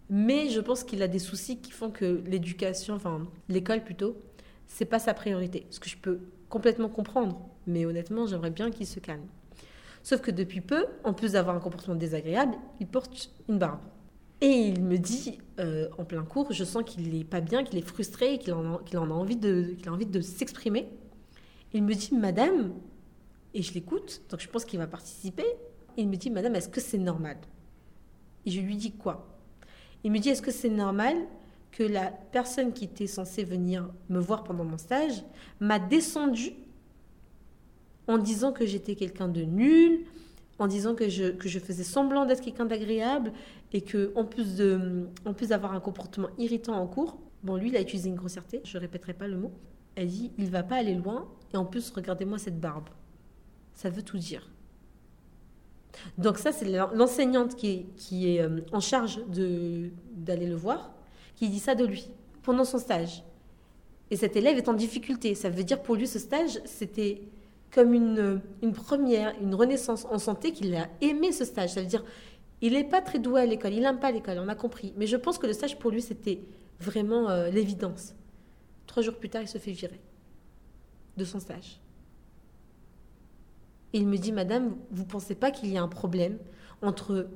Mais 0.09 0.49
je 0.49 0.61
pense 0.61 0.83
qu'il 0.83 1.01
a 1.01 1.07
des 1.07 1.19
soucis 1.19 1.57
qui 1.59 1.71
font 1.71 1.91
que 1.91 2.21
l'éducation, 2.25 2.95
enfin 2.95 3.27
l'école 3.49 3.83
plutôt, 3.83 4.17
c'est 4.65 4.85
pas 4.85 4.99
sa 4.99 5.13
priorité. 5.13 5.65
Ce 5.69 5.79
que 5.79 5.89
je 5.89 5.97
peux 5.97 6.19
complètement 6.49 6.89
comprendre. 6.89 7.39
Mais 7.65 7.85
honnêtement, 7.85 8.25
j'aimerais 8.25 8.51
bien 8.51 8.71
qu'il 8.71 8.87
se 8.87 8.99
calme. 8.99 9.25
Sauf 10.03 10.21
que 10.21 10.31
depuis 10.31 10.61
peu, 10.61 10.85
en 11.03 11.13
plus 11.13 11.33
d'avoir 11.33 11.55
un 11.55 11.59
comportement 11.59 11.95
désagréable, 11.95 12.55
il 12.79 12.87
porte 12.87 13.31
une 13.49 13.59
barbe. 13.59 13.81
Et 14.39 14.67
il 14.67 14.83
me 14.83 14.97
dit 14.97 15.39
euh, 15.59 15.89
en 15.97 16.05
plein 16.05 16.23
cours, 16.23 16.53
je 16.53 16.63
sens 16.63 16.83
qu'il 16.85 17.11
n'est 17.11 17.23
pas 17.23 17.41
bien, 17.41 17.63
qu'il 17.63 17.77
est 17.77 17.87
frustré, 17.87 18.37
qu'il 18.37 18.53
en, 18.53 18.75
en 18.75 19.11
a 19.11 19.13
envie 19.13 19.35
de, 19.35 19.73
qu'il 19.77 19.89
a 19.89 19.91
envie 19.91 20.05
de 20.05 20.21
s'exprimer. 20.21 20.87
Il 21.73 21.83
me 21.83 21.93
dit, 21.93 22.15
Madame, 22.15 22.71
et 23.57 23.63
je 23.63 23.73
l'écoute, 23.73 24.21
donc 24.29 24.39
je 24.39 24.47
pense 24.47 24.65
qu'il 24.65 24.77
va 24.77 24.85
participer. 24.85 25.43
il 25.97 26.07
me 26.07 26.15
dit, 26.15 26.29
Madame, 26.29 26.55
est-ce 26.55 26.69
que 26.69 26.79
c'est 26.79 26.99
normal? 26.99 27.37
Et 28.45 28.51
je 28.51 28.61
lui 28.61 28.75
dis 28.75 28.91
quoi? 28.91 29.35
Il 30.03 30.11
me 30.11 30.19
dit, 30.19 30.29
est-ce 30.29 30.43
que 30.43 30.51
c'est 30.51 30.69
normal 30.69 31.15
que 31.71 31.81
la 31.81 32.11
personne 32.11 32.71
qui 32.71 32.85
était 32.85 33.07
censée 33.07 33.43
venir 33.43 33.89
me 34.09 34.19
voir 34.19 34.43
pendant 34.43 34.63
mon 34.63 34.77
stage 34.77 35.23
m'a 35.59 35.79
descendu 35.79 36.53
en 38.07 38.19
disant 38.19 38.51
que 38.51 38.63
j'étais 38.63 38.93
quelqu'un 38.93 39.27
de 39.27 39.41
nul, 39.41 40.05
en 40.59 40.67
disant 40.67 40.93
que 40.93 41.09
je, 41.09 41.59
faisais 41.59 41.83
semblant 41.83 42.27
d'être 42.27 42.41
quelqu'un 42.41 42.65
d'agréable 42.65 43.33
et 43.73 43.81
que 43.81 44.13
en 44.15 44.23
plus 44.23 45.47
d'avoir 45.47 45.73
un 45.73 45.79
comportement 45.79 46.29
irritant 46.37 46.75
en 46.75 46.85
cours, 46.85 47.17
bon 47.43 47.55
lui 47.55 47.69
il 47.69 47.75
a 47.75 47.81
utilisé 47.81 48.09
une 48.09 48.15
grossièreté, 48.15 48.61
je 48.63 48.77
répéterai 48.77 49.13
pas 49.13 49.27
le 49.27 49.37
mot. 49.37 49.51
Elle 49.95 50.07
dit 50.07 50.31
il 50.37 50.51
va 50.51 50.61
pas 50.61 50.75
aller 50.75 50.93
loin 50.93 51.27
et 51.53 51.57
en 51.57 51.65
plus 51.65 51.89
regardez-moi 51.89 52.37
cette 52.37 52.59
barbe. 52.59 52.89
Ça 53.77 53.91
veut 53.91 54.01
tout 54.01 54.17
dire. 54.17 54.49
Donc 56.17 56.39
ça 56.39 56.51
c'est 56.51 56.65
l'enseignante 56.65 57.55
qui 57.55 57.85
est, 58.11 58.41
euh, 58.41 58.61
en 58.71 58.79
charge 58.79 59.19
d'aller 59.27 60.47
le 60.47 60.55
voir 60.55 60.91
qui 61.35 61.47
dit 61.47 61.59
ça 61.59 61.75
de 61.75 61.85
lui 61.85 62.09
pendant 62.41 62.65
son 62.65 62.79
stage. 62.79 63.23
Et 64.09 64.15
cet 64.15 64.35
élève 64.35 64.57
est 64.57 64.67
en 64.67 64.73
difficulté. 64.73 65.35
Ça 65.35 65.51
veut 65.51 65.63
dire 65.63 65.83
pour 65.83 65.95
lui 65.95 66.07
ce 66.07 66.17
stage 66.17 66.59
c'était 66.65 67.21
comme 67.71 67.93
une, 67.93 68.41
une 68.63 68.73
première, 68.73 69.35
une 69.39 69.53
renaissance. 69.53 70.05
en 70.05 70.17
santé 70.17 70.53
qu'il 70.53 70.75
a 70.75 70.87
aimé 71.01 71.31
ce 71.31 71.45
stage. 71.45 71.71
Ça 71.71 71.81
veut 71.81 71.87
dire, 71.87 72.03
il 72.61 72.73
n'est 72.73 72.83
pas 72.83 73.01
très 73.01 73.19
doué 73.19 73.41
à 73.41 73.45
l'école, 73.45 73.73
il 73.73 73.81
n'aime 73.81 73.99
pas 73.99 74.09
l'école, 74.11 74.39
on 74.39 74.47
a 74.47 74.55
compris. 74.55 74.91
Mais 74.97 75.05
je 75.05 75.17
pense 75.17 75.37
que 75.37 75.45
le 75.45 75.53
stage 75.53 75.77
pour 75.77 75.91
lui, 75.91 76.01
c'était 76.01 76.41
vraiment 76.79 77.29
euh, 77.29 77.51
l'évidence. 77.51 78.15
Trois 78.87 79.03
jours 79.03 79.15
plus 79.15 79.29
tard, 79.29 79.43
il 79.43 79.47
se 79.47 79.59
fait 79.59 79.71
virer 79.71 79.99
de 81.15 81.25
son 81.25 81.39
stage. 81.39 81.79
Il 83.93 84.07
me 84.07 84.17
dit, 84.17 84.31
Madame, 84.31 84.75
vous 84.91 85.03
ne 85.03 85.07
pensez 85.07 85.35
pas 85.35 85.51
qu'il 85.51 85.71
y 85.71 85.77
a 85.77 85.81
un 85.81 85.87
problème 85.87 86.37
entre 86.81 87.27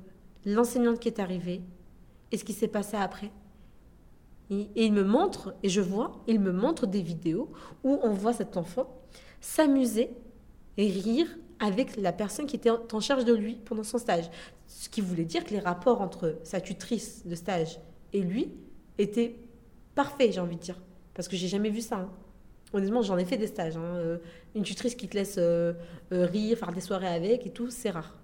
l'enseignante 0.46 1.00
qui 1.00 1.08
est 1.08 1.20
arrivée 1.20 1.62
et 2.32 2.38
ce 2.38 2.44
qui 2.44 2.54
s'est 2.54 2.68
passé 2.68 2.98
après? 2.98 3.32
Et, 4.50 4.70
et 4.76 4.86
il 4.86 4.94
me 4.94 5.04
montre, 5.04 5.56
et 5.64 5.70
je 5.70 5.82
vois, 5.82 6.22
il 6.28 6.40
me 6.40 6.52
montre 6.52 6.88
des 6.88 7.02
vidéos 7.02 7.52
où 7.84 8.00
on 8.04 8.12
voit 8.12 8.34
cet 8.34 8.58
enfant 8.58 9.02
s'amuser 9.40 10.12
et 10.78 10.88
rire 10.88 11.28
avec 11.60 11.96
la 11.96 12.12
personne 12.12 12.48
qui 12.48 12.56
était 12.56 12.70
en 12.70 13.00
charge 13.00 13.24
de 13.24 13.34
lui 13.34 13.56
pendant 13.56 13.84
son 13.84 13.98
stage. 13.98 14.30
Ce 14.68 14.90
qui 14.90 15.02
voulait 15.02 15.26
dire 15.26 15.44
que 15.44 15.52
les 15.52 15.60
rapports 15.60 16.02
entre 16.02 16.40
sa 16.44 16.60
tutrice 16.60 17.26
de 17.26 17.36
stage 17.36 17.80
et 18.14 18.22
lui 18.22 18.52
étaient 18.98 19.36
parfaits, 19.96 20.34
j'ai 20.34 20.40
envie 20.40 20.56
de 20.56 20.62
dire. 20.62 20.82
Parce 21.14 21.28
que 21.28 21.36
j'ai 21.36 21.48
jamais 21.48 21.70
vu 21.70 21.82
ça. 21.82 21.98
Hein. 21.98 22.10
Honnêtement, 22.74 23.02
j'en 23.02 23.18
ai 23.18 23.26
fait 23.26 23.38
des 23.38 23.48
stages. 23.48 23.76
Hein. 23.78 23.96
Euh, 23.96 24.18
une 24.56 24.64
tutrice 24.64 24.96
qui 24.96 25.08
te 25.08 25.16
laisse 25.16 25.36
euh, 25.38 25.74
euh, 26.14 26.26
rire, 26.26 26.58
faire 26.58 26.72
des 26.72 26.82
soirées 26.82 27.08
avec 27.08 27.46
et 27.46 27.50
tout, 27.50 27.70
c'est 27.70 27.90
rare. 27.90 28.16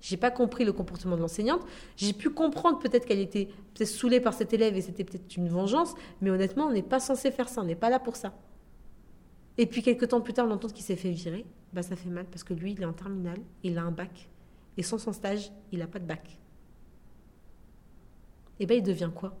J'ai 0.00 0.16
pas 0.16 0.30
compris 0.30 0.64
le 0.64 0.72
comportement 0.72 1.16
de 1.16 1.20
l'enseignante. 1.20 1.62
J'ai 1.96 2.12
pu 2.12 2.30
comprendre 2.30 2.78
peut-être 2.78 3.04
qu'elle 3.04 3.18
était 3.18 3.46
peut-être 3.74 3.88
saoulée 3.88 4.20
par 4.20 4.32
cet 4.32 4.52
élève 4.52 4.76
et 4.76 4.80
c'était 4.80 5.02
peut-être 5.02 5.36
une 5.36 5.48
vengeance, 5.48 5.94
mais 6.20 6.30
honnêtement, 6.30 6.66
on 6.66 6.72
n'est 6.72 6.82
pas 6.82 7.00
censé 7.00 7.32
faire 7.32 7.48
ça, 7.48 7.62
on 7.62 7.64
n'est 7.64 7.74
pas 7.74 7.90
là 7.90 7.98
pour 7.98 8.14
ça. 8.14 8.32
Et 9.56 9.66
puis 9.66 9.82
quelques 9.82 10.08
temps 10.08 10.20
plus 10.20 10.32
tard, 10.32 10.46
l'entendre 10.46 10.72
qu'il 10.72 10.84
s'est 10.84 10.94
fait 10.94 11.10
virer, 11.10 11.44
bah 11.72 11.82
ça 11.82 11.96
fait 11.96 12.08
mal 12.08 12.26
parce 12.26 12.44
que 12.44 12.54
lui, 12.54 12.72
il 12.72 12.82
est 12.82 12.84
en 12.84 12.92
terminale, 12.92 13.40
il 13.64 13.76
a 13.76 13.82
un 13.82 13.90
bac. 13.90 14.28
Et 14.76 14.84
sans 14.84 14.98
son 14.98 15.12
stage, 15.12 15.50
il 15.72 15.80
n'a 15.80 15.88
pas 15.88 15.98
de 15.98 16.06
bac. 16.06 16.38
Et 18.60 18.66
bien, 18.66 18.76
il 18.76 18.84
devient 18.84 19.10
quoi? 19.12 19.36